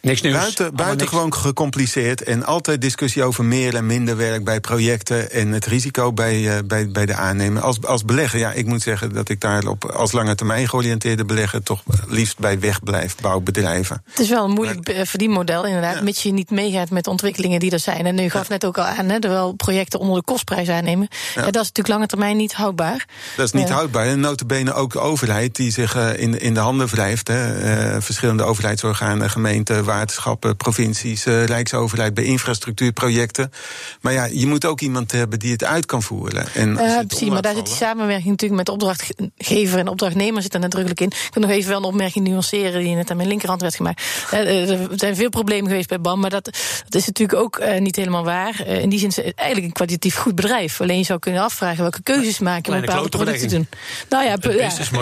Niks 0.00 0.20
nieuws. 0.20 0.36
Buiten, 0.36 0.74
buitengewoon 0.74 1.34
gecompliceerd. 1.34 2.22
En 2.22 2.44
altijd 2.44 2.80
discussie 2.80 3.24
over 3.24 3.44
meer 3.44 3.74
en 3.74 3.86
minder 3.86 4.16
werk 4.16 4.44
bij 4.44 4.60
projecten. 4.60 5.30
En 5.30 5.52
het 5.52 5.66
risico 5.66 6.12
bij, 6.12 6.40
uh, 6.40 6.58
bij, 6.64 6.90
bij 6.90 7.06
de 7.06 7.14
aannemer. 7.14 7.62
Als, 7.62 7.82
als 7.82 8.04
belegger, 8.04 8.38
ja, 8.38 8.52
ik 8.52 8.66
moet 8.66 8.82
zeggen 8.82 9.12
dat 9.12 9.28
ik 9.28 9.40
daar 9.40 9.66
op 9.66 9.84
als 9.84 10.12
lange 10.12 10.34
termijn 10.34 10.68
georiënteerde 10.68 11.24
belegger 11.24 11.62
toch 11.62 11.82
liefst 12.06 12.38
bij 12.38 12.60
wegblijf, 12.60 13.16
bouwbedrijven. 13.20 13.77
Het 13.86 14.18
is 14.18 14.28
wel 14.28 14.44
een 14.44 14.50
moeilijk 14.50 14.94
maar, 14.94 15.06
verdienmodel, 15.06 15.64
inderdaad. 15.66 15.94
Ja. 15.94 16.02
Mits 16.02 16.22
je 16.22 16.32
niet 16.32 16.50
meegaat 16.50 16.90
met 16.90 17.06
ontwikkelingen 17.06 17.60
die 17.60 17.70
er 17.70 17.78
zijn. 17.78 18.06
En 18.06 18.18
u 18.18 18.30
gaf 18.30 18.48
net 18.48 18.64
ook 18.64 18.78
al 18.78 18.84
aan, 18.84 19.08
hè, 19.08 19.20
terwijl 19.20 19.52
projecten 19.52 20.00
onder 20.00 20.16
de 20.16 20.24
kostprijs 20.24 20.68
aannemen. 20.68 21.08
Ja. 21.34 21.42
dat 21.42 21.54
is 21.54 21.54
natuurlijk 21.54 21.88
lange 21.88 22.06
termijn 22.06 22.36
niet 22.36 22.54
houdbaar. 22.54 23.06
Dat 23.36 23.46
is 23.46 23.52
niet 23.52 23.68
houdbaar. 23.68 24.06
En 24.06 24.20
notabene 24.20 24.72
ook 24.72 24.92
de 24.92 25.00
overheid 25.00 25.56
die 25.56 25.70
zich 25.70 25.96
uh, 25.96 26.18
in, 26.18 26.40
in 26.40 26.54
de 26.54 26.60
handen 26.60 26.86
wrijft. 26.86 27.28
Hè. 27.28 27.94
Uh, 27.94 28.00
verschillende 28.00 28.42
overheidsorganen, 28.42 29.30
gemeenten, 29.30 29.84
waterschappen, 29.84 30.56
provincies, 30.56 31.26
uh, 31.26 31.44
Rijksoverheid 31.44 32.14
bij 32.14 32.24
infrastructuurprojecten. 32.24 33.52
Maar 34.00 34.12
ja, 34.12 34.24
je 34.24 34.46
moet 34.46 34.64
ook 34.64 34.80
iemand 34.80 35.12
hebben 35.12 35.38
die 35.38 35.52
het 35.52 35.64
uit 35.64 35.86
kan 35.86 36.02
voeren. 36.02 36.46
En 36.54 36.74
precies, 37.06 37.28
maar 37.28 37.42
daar 37.42 37.54
zit 37.54 37.66
die 37.66 37.74
samenwerking 37.74 38.30
natuurlijk 38.30 38.60
met 38.60 38.68
opdrachtgever 38.68 39.78
en 39.78 39.88
opdrachtnemer 39.88 40.42
zit 40.42 40.54
er 40.54 40.60
nadrukkelijk 40.60 41.00
in. 41.00 41.06
Ik 41.06 41.30
wil 41.32 41.42
nog 41.42 41.52
even 41.52 41.70
wel 41.70 41.78
een 41.78 41.84
opmerking 41.84 42.28
nuanceren 42.28 42.82
die 42.82 42.94
net 42.94 43.10
aan 43.10 43.16
mijn 43.16 43.28
linkerhand 43.28 43.62
werd 43.76 43.98
eh, 44.30 44.70
er 44.70 44.88
zijn 44.94 45.16
veel 45.16 45.28
problemen 45.28 45.70
geweest 45.70 45.88
bij 45.88 46.00
BAM, 46.00 46.20
maar 46.20 46.30
dat, 46.30 46.44
dat 46.84 46.94
is 46.94 47.06
natuurlijk 47.06 47.38
ook 47.38 47.58
uh, 47.60 47.78
niet 47.78 47.96
helemaal 47.96 48.24
waar. 48.24 48.60
Uh, 48.66 48.80
in 48.82 48.88
die 48.88 48.98
zin 48.98 49.08
is 49.08 49.16
het 49.16 49.32
eigenlijk 49.34 49.66
een 49.66 49.72
kwalitatief 49.72 50.16
goed 50.16 50.34
bedrijf. 50.34 50.80
Alleen 50.80 50.98
je 50.98 51.04
zou 51.04 51.18
kunnen 51.18 51.42
afvragen 51.42 51.80
welke 51.80 52.02
keuzes 52.02 52.38
maken 52.38 52.74
om 52.74 52.80
bepaalde 52.80 53.08
producten 53.08 53.48
te 53.48 53.54
doen. 53.54 53.68
Nou 54.08 54.24
ja, 54.24 54.36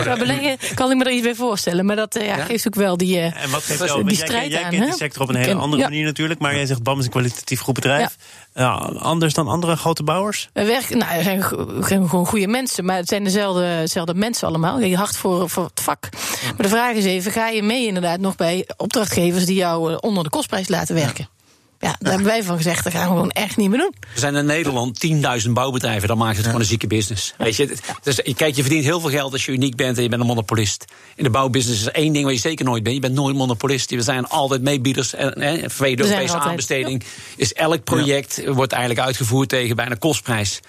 ja 0.03 0.15
beleggen 0.17 0.57
kan 0.75 0.91
ik 0.91 0.97
me 0.97 1.03
er 1.03 1.11
iets 1.11 1.23
bij 1.23 1.35
voorstellen. 1.35 1.85
Maar 1.85 1.95
dat 1.95 2.17
ja, 2.21 2.35
geeft 2.35 2.67
ook 2.67 2.75
wel 2.75 2.97
die, 2.97 3.19
en 3.19 3.49
wat 3.49 3.63
geeft 3.63 3.85
jou, 3.85 4.03
die 4.03 4.17
strijd 4.17 4.51
jij, 4.51 4.61
jij 4.61 4.69
kent 4.69 4.91
de 4.91 4.97
sector 4.97 5.21
op 5.21 5.29
een 5.29 5.35
hele 5.35 5.53
andere 5.53 5.81
manier 5.81 6.05
natuurlijk. 6.05 6.39
Maar 6.39 6.55
jij 6.55 6.65
zegt 6.65 6.83
BAM 6.83 6.99
is 6.99 7.05
een 7.05 7.11
kwalitatief 7.11 7.59
goed 7.59 7.73
bedrijf. 7.73 8.15
Ja, 8.57 8.73
anders 8.99 9.33
dan 9.33 9.47
andere 9.47 9.75
grote 9.75 10.03
bouwers? 10.03 10.49
We 10.53 10.65
werken, 10.65 10.97
nou, 10.97 11.11
er 11.11 11.23
zijn 11.23 12.09
gewoon 12.09 12.25
goede 12.25 12.47
mensen, 12.47 12.85
maar 12.85 12.95
het 12.95 13.07
zijn 13.07 13.23
dezelfde, 13.23 13.77
dezelfde 13.79 14.13
mensen 14.13 14.47
allemaal. 14.47 14.79
Je 14.79 14.97
hard 14.97 15.17
voor, 15.17 15.49
voor 15.49 15.63
het 15.63 15.81
vak. 15.81 16.09
Maar 16.43 16.61
de 16.61 16.69
vraag 16.69 16.95
is 16.95 17.05
even: 17.05 17.31
ga 17.31 17.47
je 17.47 17.63
mee 17.63 17.87
inderdaad 17.87 18.19
nog 18.19 18.35
bij 18.35 18.69
opdrachtgevers 18.77 19.45
die 19.45 19.55
jou 19.55 19.91
eh, 19.91 19.97
onder 19.99 20.23
de 20.23 20.29
kostprijs 20.29 20.67
laten 20.67 20.95
werken? 20.95 21.29
Ja, 21.31 21.36
daar 21.79 21.97
hebben 21.99 22.23
wij 22.23 22.43
van 22.43 22.57
gezegd, 22.57 22.83
dat 22.83 22.93
gaan 22.93 23.07
we 23.07 23.13
gewoon 23.13 23.29
echt 23.29 23.57
niet 23.57 23.69
meer 23.69 23.79
doen. 23.79 23.93
Er 24.13 24.19
zijn 24.19 24.35
in 24.35 24.45
Nederland 24.45 25.07
10.000 25.45 25.51
bouwbedrijven, 25.51 26.07
dan 26.07 26.17
maakt 26.17 26.37
het 26.37 26.45
gewoon 26.45 26.61
een 26.61 26.67
zieke 26.67 26.87
business. 26.87 27.33
Weet 27.37 27.55
je, 27.55 27.77
dus, 28.03 28.21
kijk, 28.35 28.55
je 28.55 28.61
verdient 28.61 28.83
heel 28.83 28.99
veel 28.99 29.09
geld 29.09 29.31
als 29.31 29.45
je 29.45 29.51
uniek 29.51 29.75
bent 29.75 29.97
en 29.97 30.03
je 30.03 30.09
bent 30.09 30.21
een 30.21 30.27
monopolist. 30.27 30.85
In 31.15 31.23
de 31.23 31.29
bouwbusiness 31.29 31.81
is 31.81 31.91
één 31.91 32.13
ding 32.13 32.23
waar 32.23 32.33
je 32.33 32.39
zeker 32.39 32.65
nooit 32.65 32.83
bent. 32.83 32.95
Je 32.95 33.01
bent 33.01 33.13
nooit 33.13 33.35
monopolist. 33.35 33.89
We 33.89 34.01
zijn 34.01 34.27
altijd 34.27 34.61
meebieders. 34.61 35.13
En 35.13 35.41
hè, 35.41 35.57
de 35.57 35.97
Europese 35.97 36.37
aanbesteding 36.37 37.03
is 37.35 37.53
elk 37.53 37.83
project 37.83 38.45
wordt 38.45 38.71
eigenlijk 38.71 39.05
uitgevoerd 39.05 39.49
tegen 39.49 39.75
bijna 39.75 39.95
kostprijs. 39.95 40.59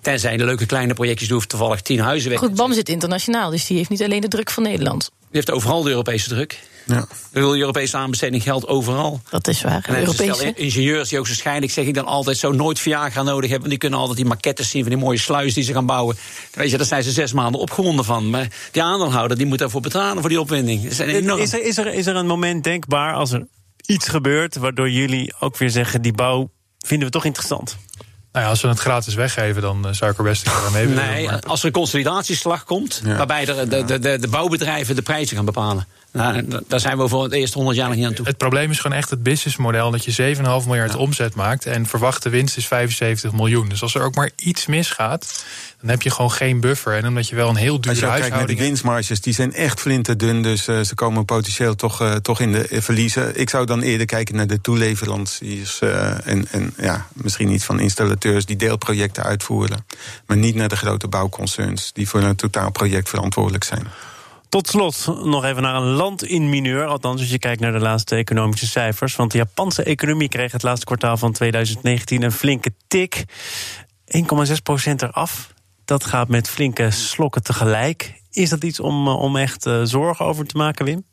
Tenzij 0.00 0.36
de 0.36 0.44
leuke 0.44 0.66
kleine 0.66 0.94
projectjes 0.94 1.28
doen 1.28 1.46
toevallig 1.46 1.80
tien 1.80 2.00
huizen 2.00 2.30
weg. 2.30 2.38
Goed, 2.38 2.54
BAM 2.54 2.72
zit 2.72 2.88
internationaal, 2.88 3.50
dus 3.50 3.66
die 3.66 3.76
heeft 3.76 3.90
niet 3.90 4.02
alleen 4.02 4.20
de 4.20 4.28
druk 4.28 4.50
van 4.50 4.62
Nederland. 4.62 5.10
Die 5.18 5.28
heeft 5.30 5.50
overal 5.50 5.82
de 5.82 5.90
Europese 5.90 6.28
druk. 6.28 6.58
Ja. 6.88 7.06
De 7.32 7.40
Europese 7.40 7.96
aanbesteding 7.96 8.42
geldt 8.42 8.66
overal. 8.66 9.20
Dat 9.30 9.48
is 9.48 9.62
waar. 9.62 9.84
En 9.88 9.98
Europese. 9.98 10.52
ingenieurs 10.54 11.08
die 11.08 11.18
ook 11.18 11.26
waarschijnlijk, 11.26 11.72
zeg 11.72 11.84
ik 11.84 11.94
dan 11.94 12.04
altijd, 12.04 12.38
zo 12.38 12.52
nooit 12.52 12.78
Viagra 12.78 13.22
nodig 13.22 13.50
hebben. 13.50 13.58
Want 13.58 13.70
die 13.70 13.78
kunnen 13.78 13.98
altijd 13.98 14.16
die 14.16 14.26
maquettes 14.26 14.70
zien 14.70 14.82
van 14.82 14.90
die 14.90 15.00
mooie 15.00 15.18
sluis 15.18 15.54
die 15.54 15.64
ze 15.64 15.72
gaan 15.72 15.86
bouwen. 15.86 16.16
Weet 16.52 16.70
je, 16.70 16.76
daar 16.76 16.86
zijn 16.86 17.02
ze 17.02 17.10
zes 17.10 17.32
maanden 17.32 17.60
opgewonden 17.60 18.04
van. 18.04 18.30
Maar 18.30 18.48
die 18.72 18.82
aandeelhouder 18.82 19.36
die 19.36 19.46
moet 19.46 19.58
daarvoor 19.58 19.80
betalen 19.80 20.20
voor 20.20 20.28
die 20.28 20.40
opwinding. 20.40 20.84
Is 20.84 20.98
er, 20.98 21.08
is, 21.38 21.78
er, 21.78 21.94
is 21.94 22.06
er 22.06 22.16
een 22.16 22.26
moment 22.26 22.64
denkbaar 22.64 23.14
als 23.14 23.32
er 23.32 23.46
iets 23.86 24.08
gebeurt 24.08 24.56
waardoor 24.56 24.90
jullie 24.90 25.34
ook 25.40 25.56
weer 25.56 25.70
zeggen: 25.70 26.02
die 26.02 26.12
bouw 26.12 26.50
vinden 26.78 27.06
we 27.06 27.12
toch 27.12 27.24
interessant? 27.24 27.76
Nou 28.32 28.44
ja, 28.44 28.50
als 28.50 28.62
we 28.62 28.68
het 28.68 28.78
gratis 28.78 29.14
weggeven, 29.14 29.62
dan 29.62 29.86
eh, 29.86 29.92
zou 29.92 30.10
ik 30.10 30.18
er 30.18 30.24
best 30.24 30.46
een 30.46 30.52
keer 30.52 30.72
mee 30.72 30.86
willen 30.86 31.04
Nee, 31.04 31.30
als 31.30 31.60
er 31.60 31.66
een 31.66 31.72
consolidatieslag 31.72 32.64
komt, 32.64 33.02
waarbij 33.04 33.44
de, 33.44 33.66
de, 33.68 33.98
de, 33.98 34.18
de 34.18 34.28
bouwbedrijven 34.28 34.94
de 34.94 35.02
prijzen 35.02 35.36
gaan 35.36 35.44
bepalen. 35.44 35.86
Nou, 36.18 36.62
daar 36.68 36.80
zijn 36.80 36.98
we 36.98 37.08
voor 37.08 37.22
het 37.22 37.32
eerste 37.32 37.56
100 37.56 37.76
jaar 37.78 37.88
nog 37.88 37.96
niet 37.96 38.06
aan 38.06 38.14
toe. 38.14 38.26
Het 38.26 38.36
probleem 38.36 38.70
is 38.70 38.80
gewoon 38.80 38.96
echt 38.96 39.10
het 39.10 39.22
businessmodel 39.22 39.90
dat 39.90 40.04
je 40.04 40.34
7,5 40.36 40.42
miljard 40.42 40.96
omzet 40.96 41.34
maakt 41.34 41.66
en 41.66 41.86
verwachte 41.86 42.28
winst 42.28 42.56
is 42.56 42.66
75 42.66 43.32
miljoen. 43.32 43.68
Dus 43.68 43.82
als 43.82 43.94
er 43.94 44.02
ook 44.02 44.14
maar 44.14 44.30
iets 44.36 44.66
misgaat, 44.66 45.44
dan 45.80 45.90
heb 45.90 46.02
je 46.02 46.10
gewoon 46.10 46.32
geen 46.32 46.60
buffer. 46.60 46.96
En 46.96 47.06
omdat 47.06 47.28
je 47.28 47.34
wel 47.34 47.48
een 47.48 47.56
heel 47.56 47.80
duur 47.80 47.90
huishouding... 47.90 48.22
Als 48.22 48.30
je 48.30 48.36
kijkt 48.36 48.48
naar 48.48 48.56
de 48.56 48.70
winstmarges, 48.70 49.20
die 49.20 49.34
zijn 49.34 49.54
echt 49.54 49.80
flinterdun. 49.80 50.42
Dus 50.42 50.68
uh, 50.68 50.80
ze 50.80 50.94
komen 50.94 51.24
potentieel 51.24 51.74
toch, 51.74 52.02
uh, 52.02 52.14
toch 52.14 52.40
in 52.40 52.52
de 52.52 52.66
verliezen. 52.70 53.40
Ik 53.40 53.50
zou 53.50 53.66
dan 53.66 53.80
eerder 53.80 54.06
kijken 54.06 54.36
naar 54.36 54.46
de 54.46 54.60
toeleveranciers. 54.60 55.80
Uh, 55.80 56.26
en, 56.26 56.48
en 56.50 56.74
ja, 56.76 57.06
misschien 57.12 57.48
niet 57.48 57.64
van 57.64 57.80
installateurs 57.80 58.46
die 58.46 58.56
deelprojecten 58.56 59.22
uitvoeren. 59.22 59.86
Maar 60.26 60.36
niet 60.36 60.54
naar 60.54 60.68
de 60.68 60.76
grote 60.76 61.08
bouwconcerns 61.08 61.92
die 61.92 62.08
voor 62.08 62.22
een 62.22 62.36
totaalproject 62.36 63.08
verantwoordelijk 63.08 63.64
zijn. 63.64 63.86
Tot 64.48 64.68
slot 64.68 65.24
nog 65.24 65.44
even 65.44 65.62
naar 65.62 65.74
een 65.74 65.92
land 65.92 66.24
in 66.24 66.48
mineur. 66.48 66.86
Althans, 66.86 67.20
als 67.20 67.30
je 67.30 67.38
kijkt 67.38 67.60
naar 67.60 67.72
de 67.72 67.78
laatste 67.78 68.16
economische 68.16 68.66
cijfers. 68.66 69.16
Want 69.16 69.32
de 69.32 69.38
Japanse 69.38 69.82
economie 69.82 70.28
kreeg 70.28 70.52
het 70.52 70.62
laatste 70.62 70.86
kwartaal 70.86 71.16
van 71.16 71.32
2019 71.32 72.22
een 72.22 72.32
flinke 72.32 72.74
tik. 72.86 73.24
1,6 74.04 74.22
procent 74.62 75.02
eraf. 75.02 75.54
Dat 75.84 76.04
gaat 76.04 76.28
met 76.28 76.48
flinke 76.48 76.90
slokken 76.90 77.42
tegelijk. 77.42 78.22
Is 78.30 78.50
dat 78.50 78.64
iets 78.64 78.80
om, 78.80 79.06
eh, 79.06 79.18
om 79.18 79.36
echt 79.36 79.66
uh, 79.66 79.80
zorgen 79.82 80.24
over 80.26 80.46
te 80.46 80.56
maken, 80.56 80.84
Wim? 80.84 81.04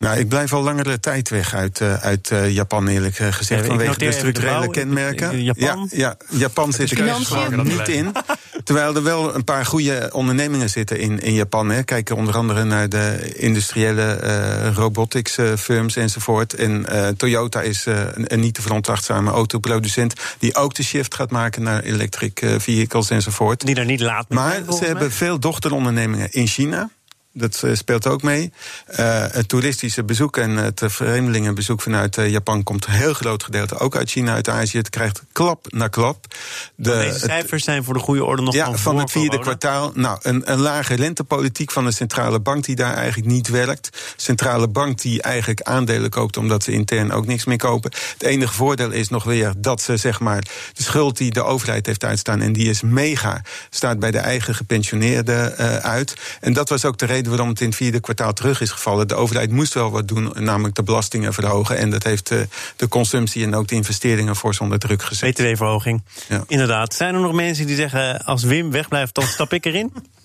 Nou, 0.00 0.18
ik 0.18 0.28
blijf 0.28 0.52
al 0.52 0.62
langere 0.62 1.00
tijd 1.00 1.28
weg 1.28 1.54
uit, 1.54 1.80
uh, 1.80 1.94
uit 1.94 2.30
uh, 2.32 2.50
Japan, 2.50 2.88
eerlijk 2.88 3.16
gezegd, 3.16 3.60
ja, 3.60 3.66
vanwege 3.66 3.98
de 3.98 4.12
structurele 4.12 4.60
de 4.60 4.70
kenmerken. 4.70 5.42
Japan? 5.42 5.88
Ja, 5.90 6.16
ja, 6.28 6.38
Japan 6.38 6.72
zit 6.72 6.90
er 6.90 7.64
niet 7.64 7.88
in. 7.88 8.12
Terwijl 8.64 8.94
er 8.94 9.02
wel 9.02 9.34
een 9.34 9.44
paar 9.44 9.66
goede 9.66 10.10
ondernemingen 10.12 10.70
zitten 10.70 10.98
in, 10.98 11.20
in 11.20 11.34
Japan. 11.34 11.70
Hè. 11.70 11.82
Kijk 11.82 12.10
onder 12.10 12.36
andere 12.36 12.64
naar 12.64 12.88
de 12.88 13.32
industriële 13.36 14.20
uh, 14.22 14.74
robotics 14.74 15.38
firms 15.58 15.96
enzovoort. 15.96 16.54
En 16.54 16.86
Toyota 17.16 17.60
is 17.60 17.86
een, 17.86 18.32
een, 18.32 18.40
niet 18.40 18.54
te 18.54 18.62
veronachtzame 18.62 19.30
autoproducent... 19.30 20.14
die 20.38 20.54
ook 20.54 20.74
de 20.74 20.82
shift 20.82 21.14
gaat 21.14 21.30
maken 21.30 21.62
naar 21.62 21.82
electric 21.82 22.42
vehicles 22.58 23.10
enzovoort. 23.10 23.66
Die 23.66 23.74
er 23.74 23.84
niet 23.84 24.00
laat 24.00 24.28
Maar 24.28 24.62
ze 24.78 24.84
hebben 24.84 25.12
veel 25.12 25.38
dochterondernemingen 25.38 26.32
in 26.32 26.46
China... 26.46 26.90
Dat 27.32 27.62
eh, 27.62 27.74
speelt 27.74 28.06
ook 28.06 28.22
mee. 28.22 28.52
Uh, 28.90 29.24
het 29.30 29.48
toeristische 29.48 30.04
bezoek 30.04 30.36
en 30.36 30.56
het 30.56 30.82
vreemdelingenbezoek 30.84 31.82
vanuit 31.82 32.16
uh, 32.16 32.28
Japan 32.28 32.62
komt 32.62 32.86
een 32.86 32.92
heel 32.92 33.14
groot 33.14 33.42
gedeelte 33.42 33.78
ook 33.78 33.96
uit 33.96 34.10
China, 34.10 34.32
uit 34.32 34.48
Azië. 34.48 34.78
Het 34.78 34.90
krijgt 34.90 35.22
klap 35.32 35.66
na 35.68 35.88
klap. 35.88 36.26
De, 36.74 36.90
deze 36.90 37.18
cijfers 37.18 37.64
zijn 37.64 37.84
voor 37.84 37.94
de 37.94 38.00
goede 38.00 38.24
orde 38.24 38.42
nog 38.42 38.54
ja, 38.54 38.64
van, 38.64 38.78
van 38.78 38.98
het 38.98 39.10
vierde 39.10 39.38
kwartaal. 39.38 39.92
Nou, 39.94 40.18
een, 40.22 40.52
een 40.52 40.58
lage 40.58 40.94
rentepolitiek 40.94 41.70
van 41.70 41.84
de 41.84 41.92
centrale 41.92 42.40
bank 42.40 42.64
die 42.64 42.76
daar 42.76 42.94
eigenlijk 42.94 43.28
niet 43.28 43.48
werkt. 43.48 44.14
Centrale 44.16 44.68
bank 44.68 45.00
die 45.00 45.22
eigenlijk 45.22 45.62
aandelen 45.62 46.10
koopt 46.10 46.36
omdat 46.36 46.62
ze 46.62 46.72
intern 46.72 47.12
ook 47.12 47.26
niks 47.26 47.44
meer 47.44 47.56
kopen. 47.56 47.90
Het 48.12 48.22
enige 48.22 48.52
voordeel 48.52 48.90
is 48.90 49.08
nog 49.08 49.24
weer 49.24 49.52
dat 49.56 49.82
ze 49.82 49.96
zeg 49.96 50.20
maar 50.20 50.40
de 50.72 50.82
schuld 50.82 51.16
die 51.16 51.32
de 51.32 51.42
overheid 51.42 51.86
heeft 51.86 52.04
uitstaan 52.04 52.40
en 52.40 52.52
die 52.52 52.68
is 52.68 52.82
mega, 52.82 53.42
staat 53.70 53.98
bij 53.98 54.10
de 54.10 54.18
eigen 54.18 54.54
gepensioneerden 54.54 55.54
uh, 55.60 55.76
uit. 55.76 56.14
En 56.40 56.52
dat 56.52 56.68
was 56.68 56.84
ook 56.84 56.98
de 56.98 57.06
reden 57.06 57.18
waarom 57.26 57.48
het 57.48 57.60
in 57.60 57.66
het 57.66 57.76
vierde 57.76 58.00
kwartaal 58.00 58.32
terug 58.32 58.60
is 58.60 58.70
gevallen. 58.70 59.08
De 59.08 59.14
overheid 59.14 59.50
moest 59.50 59.74
wel 59.74 59.90
wat 59.90 60.08
doen, 60.08 60.32
namelijk 60.34 60.74
de 60.74 60.82
belastingen 60.82 61.32
verhogen. 61.32 61.76
En 61.76 61.90
dat 61.90 62.02
heeft 62.02 62.28
de, 62.28 62.48
de 62.76 62.88
consumptie 62.88 63.44
en 63.44 63.54
ook 63.54 63.68
de 63.68 63.74
investeringen 63.74 64.36
voor 64.36 64.56
onder 64.60 64.78
druk 64.78 65.02
gezet. 65.02 65.34
BTW-verhoging. 65.34 66.02
Ja. 66.28 66.44
Inderdaad. 66.46 66.94
Zijn 66.94 67.14
er 67.14 67.20
nog 67.20 67.32
mensen 67.32 67.66
die 67.66 67.76
zeggen: 67.76 68.24
als 68.24 68.42
Wim 68.42 68.70
wegblijft, 68.70 69.14
dan 69.14 69.24
stap 69.24 69.52
ik 69.52 69.64
erin? 69.64 69.92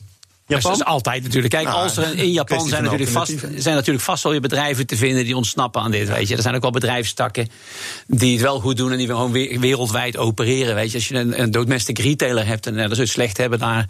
Japan? 0.47 0.71
Dat 0.71 0.79
is 0.79 0.85
altijd 0.85 1.23
natuurlijk. 1.23 1.53
Kijk, 1.53 1.65
nou, 1.67 1.77
als 1.77 1.97
er 1.97 2.17
in 2.17 2.31
Japan 2.31 2.67
zijn 2.67 2.83
natuurlijk, 2.83 3.11
vast, 3.11 3.33
zijn 3.55 3.75
natuurlijk 3.75 4.03
vast 4.03 4.23
wel 4.23 4.33
je 4.33 4.39
bedrijven 4.39 4.85
te 4.85 4.95
vinden 4.95 5.25
die 5.25 5.35
ontsnappen 5.35 5.81
aan 5.81 5.91
dit. 5.91 6.07
Weet 6.07 6.27
je. 6.27 6.35
Er 6.35 6.41
zijn 6.41 6.55
ook 6.55 6.61
wel 6.61 6.71
bedrijfstakken 6.71 7.49
die 8.07 8.31
het 8.33 8.41
wel 8.41 8.59
goed 8.59 8.77
doen 8.77 8.91
en 8.91 8.97
die 8.97 9.07
gewoon 9.07 9.31
wereldwijd 9.59 10.17
opereren. 10.17 10.75
Weet 10.75 10.91
je. 10.91 10.97
Als 10.97 11.07
je 11.07 11.15
een, 11.15 11.41
een 11.41 11.51
domestic 11.51 11.99
retailer 11.99 12.45
hebt 12.45 12.67
en 12.67 12.75
dat 12.75 12.91
is 12.91 12.97
het 12.97 13.09
slecht 13.09 13.37
hebben 13.37 13.59
daar. 13.59 13.85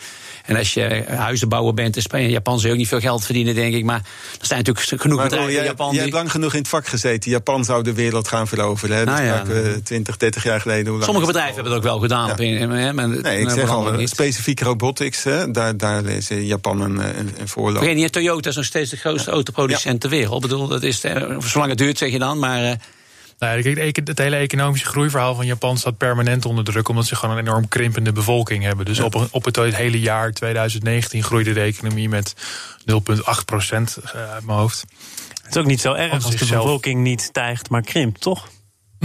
En 0.46 0.56
als 0.56 0.74
je 0.74 1.04
huizenbouwer 1.08 1.74
bent 1.74 2.14
in 2.14 2.30
Japan 2.30 2.60
zul 2.60 2.68
je 2.68 2.74
ook 2.74 2.80
niet 2.80 2.88
veel 2.88 3.00
geld 3.00 3.26
verdienen, 3.26 3.56
denk 3.56 3.74
ik. 3.74 3.84
Maar 3.84 4.02
er 4.40 4.46
zijn 4.46 4.64
natuurlijk 4.64 5.02
genoeg 5.02 5.24
bedrijven 5.24 5.58
in 5.58 5.64
Japan. 5.64 5.94
Je 5.94 6.00
hebt 6.00 6.14
lang 6.14 6.32
genoeg 6.32 6.54
in 6.54 6.60
het 6.60 6.68
vak 6.68 6.88
gezeten. 6.88 7.32
Japan 7.32 7.64
zou 7.64 7.84
de 7.84 7.94
wereld 7.94 8.28
gaan 8.28 8.48
veroveren. 8.48 8.98
Hè? 8.98 9.04
Nou, 9.04 9.24
ja. 9.24 9.44
20, 9.84 10.18
30 10.18 10.44
jaar 10.44 10.62
geleden. 10.62 11.04
Sommige 11.04 11.26
bedrijven 11.26 11.54
hebben 11.54 11.74
het 11.74 11.82
ook 11.82 11.88
wel 11.88 12.00
gedaan. 12.00 12.36
Nee, 12.38 13.40
ik 13.40 13.50
zeg 13.50 13.70
al, 13.70 14.08
specifiek 14.08 14.60
robotics, 14.60 15.24
hè? 15.24 15.52
Daar, 15.52 15.78
daar 15.78 16.04
Japan 16.46 16.82
een, 16.82 17.20
een, 17.20 17.34
een 17.38 17.48
voorloper. 17.48 17.94
niet, 17.94 18.12
Toyota 18.12 18.50
is 18.50 18.56
nog 18.56 18.66
steeds 18.66 18.90
de 18.90 18.98
grootste 18.98 19.32
autoproducent 19.32 20.02
ter 20.02 20.10
wereld. 20.10 20.44
Ik 20.44 20.50
bedoel, 20.50 20.68
dat 20.68 20.84
is, 20.84 21.04
eh, 21.04 21.40
zolang 21.40 21.70
het 21.70 21.78
duurt 21.78 21.98
zeg 21.98 22.12
je 22.12 22.20
dan, 22.20 22.40
maar... 22.40 22.64
Uh, 22.64 22.72
nou, 23.40 23.70
het 24.04 24.18
hele 24.18 24.36
economische 24.36 24.88
groeiverhaal 24.88 25.36
van 25.36 25.46
Japan 25.46 25.78
staat 25.78 25.98
permanent 25.98 26.46
onder 26.46 26.64
druk, 26.64 26.88
omdat 26.88 27.06
ze 27.06 27.16
gewoon 27.16 27.38
een 27.38 27.48
enorm 27.48 27.68
krimpende 27.68 28.12
bevolking 28.12 28.64
hebben. 28.64 28.86
Dus 28.86 29.00
op, 29.00 29.28
op 29.32 29.46
het 29.46 29.56
hele 29.58 30.00
jaar 30.00 30.32
2019 30.32 31.24
groeide 31.24 31.54
de 31.54 31.60
economie 31.60 32.10
met 32.10 32.36
0,8 32.92 33.46
procent 33.46 33.98
uit 34.14 34.46
mijn 34.46 34.58
hoofd. 34.58 34.86
Het 35.44 35.56
is 35.56 35.62
ook 35.62 35.68
niet 35.68 35.82
zo 35.82 35.94
erg 35.94 36.12
als 36.12 36.36
de 36.36 36.46
bevolking 36.46 37.02
niet 37.02 37.22
stijgt, 37.22 37.70
maar 37.70 37.82
krimpt, 37.82 38.22
toch? 38.22 38.48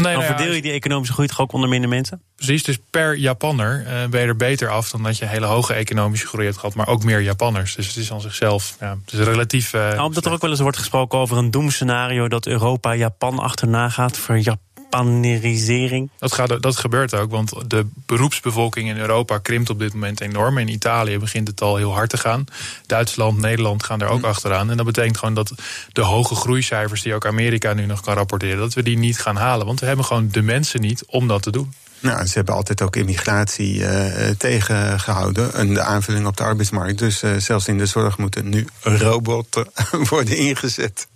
Nee, 0.03 0.15
dan 0.15 0.23
nou 0.23 0.35
verdeel 0.37 0.55
je 0.55 0.63
die 0.63 0.73
economische 0.73 1.13
groei 1.13 1.29
toch 1.29 1.41
ook 1.41 1.53
onder 1.53 1.69
minder 1.69 1.89
mensen? 1.89 2.23
Precies, 2.37 2.63
dus 2.63 2.79
per 2.91 3.17
Japanner 3.17 3.85
uh, 3.87 4.07
ben 4.11 4.21
je 4.21 4.27
er 4.27 4.37
beter 4.37 4.69
af 4.69 4.91
dan 4.91 5.03
dat 5.03 5.19
je 5.19 5.27
hele 5.27 5.47
hoge 5.47 5.75
economische 5.75 6.27
groei 6.27 6.45
hebt 6.45 6.59
gehad, 6.59 6.75
maar 6.75 6.89
ook 6.89 7.05
meer 7.05 7.21
Japanners. 7.21 7.75
Dus 7.75 7.87
het 7.87 7.97
is 7.97 8.13
aan 8.13 8.21
zichzelf, 8.21 8.77
ja, 8.81 8.99
het 9.05 9.13
is 9.13 9.27
relatief. 9.27 9.73
Uh, 9.73 9.81
nou, 9.81 10.01
omdat 10.01 10.25
er 10.25 10.33
ook 10.33 10.41
wel 10.41 10.51
eens 10.51 10.61
wordt 10.61 10.77
gesproken 10.77 11.19
over 11.19 11.37
een 11.37 11.51
doemscenario 11.51 12.29
dat 12.29 12.47
Europa 12.47 12.95
Japan 12.95 13.39
achterna 13.39 13.89
gaat 13.89 14.19
voor 14.19 14.39
Japan 14.39 14.69
Japanerisering? 14.90 16.11
Dat, 16.18 16.33
gaat, 16.33 16.62
dat 16.62 16.76
gebeurt 16.76 17.14
ook, 17.14 17.31
want 17.31 17.53
de 17.66 17.87
beroepsbevolking 18.07 18.88
in 18.88 18.98
Europa 18.98 19.38
krimpt 19.38 19.70
op 19.70 19.79
dit 19.79 19.92
moment 19.92 20.20
enorm. 20.20 20.59
In 20.59 20.68
Italië 20.68 21.18
begint 21.18 21.48
het 21.48 21.61
al 21.61 21.76
heel 21.76 21.92
hard 21.92 22.11
te 22.11 22.16
gaan. 22.16 22.44
Duitsland, 22.87 23.38
Nederland 23.38 23.85
gaan 23.85 24.00
er 24.00 24.09
ook 24.09 24.20
hm. 24.20 24.26
achteraan. 24.26 24.70
En 24.70 24.76
dat 24.76 24.87
betekent 24.87 25.18
gewoon 25.18 25.35
dat 25.35 25.53
de 25.92 26.00
hoge 26.00 26.35
groeicijfers 26.35 27.03
die 27.03 27.14
ook 27.14 27.26
Amerika 27.26 27.72
nu 27.72 27.87
nog 27.87 28.00
kan 28.00 28.14
rapporteren, 28.14 28.59
dat 28.59 28.74
we 28.74 28.83
die 28.83 28.98
niet 28.98 29.18
gaan 29.18 29.37
halen. 29.37 29.66
Want 29.66 29.81
we 29.81 29.87
hebben 29.87 30.05
gewoon 30.05 30.29
de 30.31 30.42
mensen 30.42 30.81
niet 30.81 31.05
om 31.07 31.29
dat 31.29 31.42
te 31.42 31.50
doen. 31.50 31.72
Nou, 32.00 32.26
ze 32.26 32.33
hebben 32.35 32.55
altijd 32.55 32.83
ook 32.83 32.96
immigratie 32.96 33.74
uh, 33.74 34.29
tegengehouden. 34.38 35.55
En 35.55 35.74
de 35.74 35.81
aanvulling 35.81 36.26
op 36.26 36.37
de 36.37 36.42
arbeidsmarkt. 36.42 36.98
Dus 36.98 37.22
uh, 37.22 37.37
zelfs 37.37 37.68
in 37.68 37.79
de 37.79 37.87
zorg 37.87 38.18
moeten 38.18 38.48
nu 38.48 38.66
robotten 38.81 39.66
worden 40.11 40.37
ingezet. 40.37 41.07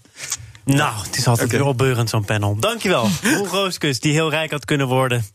Nou, 0.64 1.02
het 1.02 1.16
is 1.16 1.26
altijd 1.26 1.46
okay. 1.46 1.60
weer 1.60 1.68
opbeurend 1.68 2.10
zo'n 2.10 2.24
panel. 2.24 2.56
Dankjewel, 2.56 3.08
Roel 3.22 3.46
Rooskus, 3.46 4.00
die 4.00 4.12
heel 4.12 4.30
rijk 4.30 4.50
had 4.50 4.64
kunnen 4.64 4.86
worden. 4.86 5.26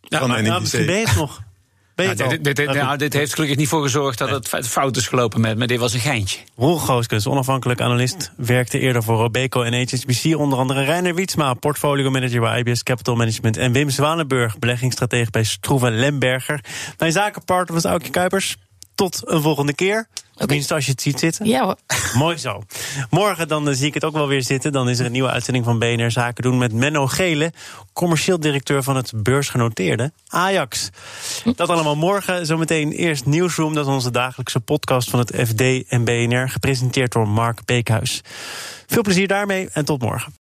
Ja, 0.00 0.26
maar 0.26 0.42
nou, 0.42 0.60
misschien 0.60 0.86
ben 0.86 0.98
je 0.98 1.06
het 1.06 1.16
nog. 1.16 1.42
Nou, 1.96 2.14
dit, 2.14 2.56
dit, 2.56 2.66
nou, 2.66 2.96
dit, 2.96 3.12
heeft 3.12 3.34
gelukkig 3.34 3.56
niet 3.56 3.68
voor 3.68 3.82
gezorgd 3.82 4.18
dat 4.18 4.50
het 4.50 4.68
fout 4.68 4.96
is 4.96 5.08
gelopen 5.08 5.40
met 5.40 5.56
me. 5.56 5.66
Dit 5.66 5.78
was 5.78 5.92
een 5.92 6.00
geintje. 6.00 6.38
Roel 6.56 6.76
Gooskens, 6.76 7.26
onafhankelijk 7.26 7.80
analist, 7.80 8.32
werkte 8.36 8.78
eerder 8.78 9.02
voor 9.02 9.16
Robeco 9.16 9.62
en 9.62 9.82
HSBC. 9.82 10.36
Onder 10.36 10.58
andere 10.58 10.84
Reiner 10.84 11.14
Wietsma, 11.14 11.54
portfolio 11.54 12.10
manager 12.10 12.40
bij 12.40 12.58
IBS 12.58 12.82
Capital 12.82 13.14
Management. 13.14 13.56
En 13.56 13.72
Wim 13.72 13.90
Zwanenburg, 13.90 14.58
beleggingsstratege 14.58 15.30
bij 15.30 15.44
Stroeven 15.44 15.98
Lemberger. 15.98 16.64
Mijn 16.98 17.12
zakenpartner 17.12 17.74
was 17.74 17.84
Aukje 17.84 18.10
Kuipers. 18.10 18.56
Tot 18.94 19.22
een 19.24 19.42
volgende 19.42 19.74
keer. 19.74 20.08
Tenminste, 20.34 20.74
als 20.74 20.84
je 20.84 20.90
het 20.90 21.02
ziet 21.02 21.18
zitten. 21.18 21.46
Ja 21.46 21.64
hoor. 21.64 21.76
Mooi 22.14 22.36
zo. 22.36 22.62
Morgen 23.10 23.48
dan 23.48 23.68
eh, 23.68 23.74
zie 23.74 23.86
ik 23.86 23.94
het 23.94 24.04
ook 24.04 24.12
wel 24.12 24.28
weer 24.28 24.42
zitten. 24.42 24.72
Dan 24.72 24.88
is 24.88 24.98
er 24.98 25.06
een 25.06 25.12
nieuwe 25.12 25.30
uitzending 25.30 25.64
van 25.64 25.78
BNR 25.78 26.10
Zaken 26.10 26.42
doen 26.42 26.58
met 26.58 26.72
Menno 26.72 27.06
Gele, 27.06 27.52
commercieel 27.92 28.40
directeur 28.40 28.82
van 28.82 28.96
het 28.96 29.12
beursgenoteerde 29.16 30.12
Ajax. 30.26 30.90
Dat 31.56 31.68
allemaal 31.68 31.96
morgen. 31.96 32.46
Zometeen 32.46 32.92
eerst 32.92 33.26
Nieuwsroom, 33.26 33.74
dat 33.74 33.86
is 33.86 33.92
onze 33.92 34.10
dagelijkse 34.10 34.60
podcast 34.60 35.10
van 35.10 35.18
het 35.18 35.34
FD 35.46 35.88
en 35.88 36.04
BNR, 36.04 36.48
gepresenteerd 36.48 37.12
door 37.12 37.28
Mark 37.28 37.64
Beekhuis. 37.64 38.20
Veel 38.86 39.02
plezier 39.02 39.28
daarmee 39.28 39.68
en 39.72 39.84
tot 39.84 40.02
morgen. 40.02 40.43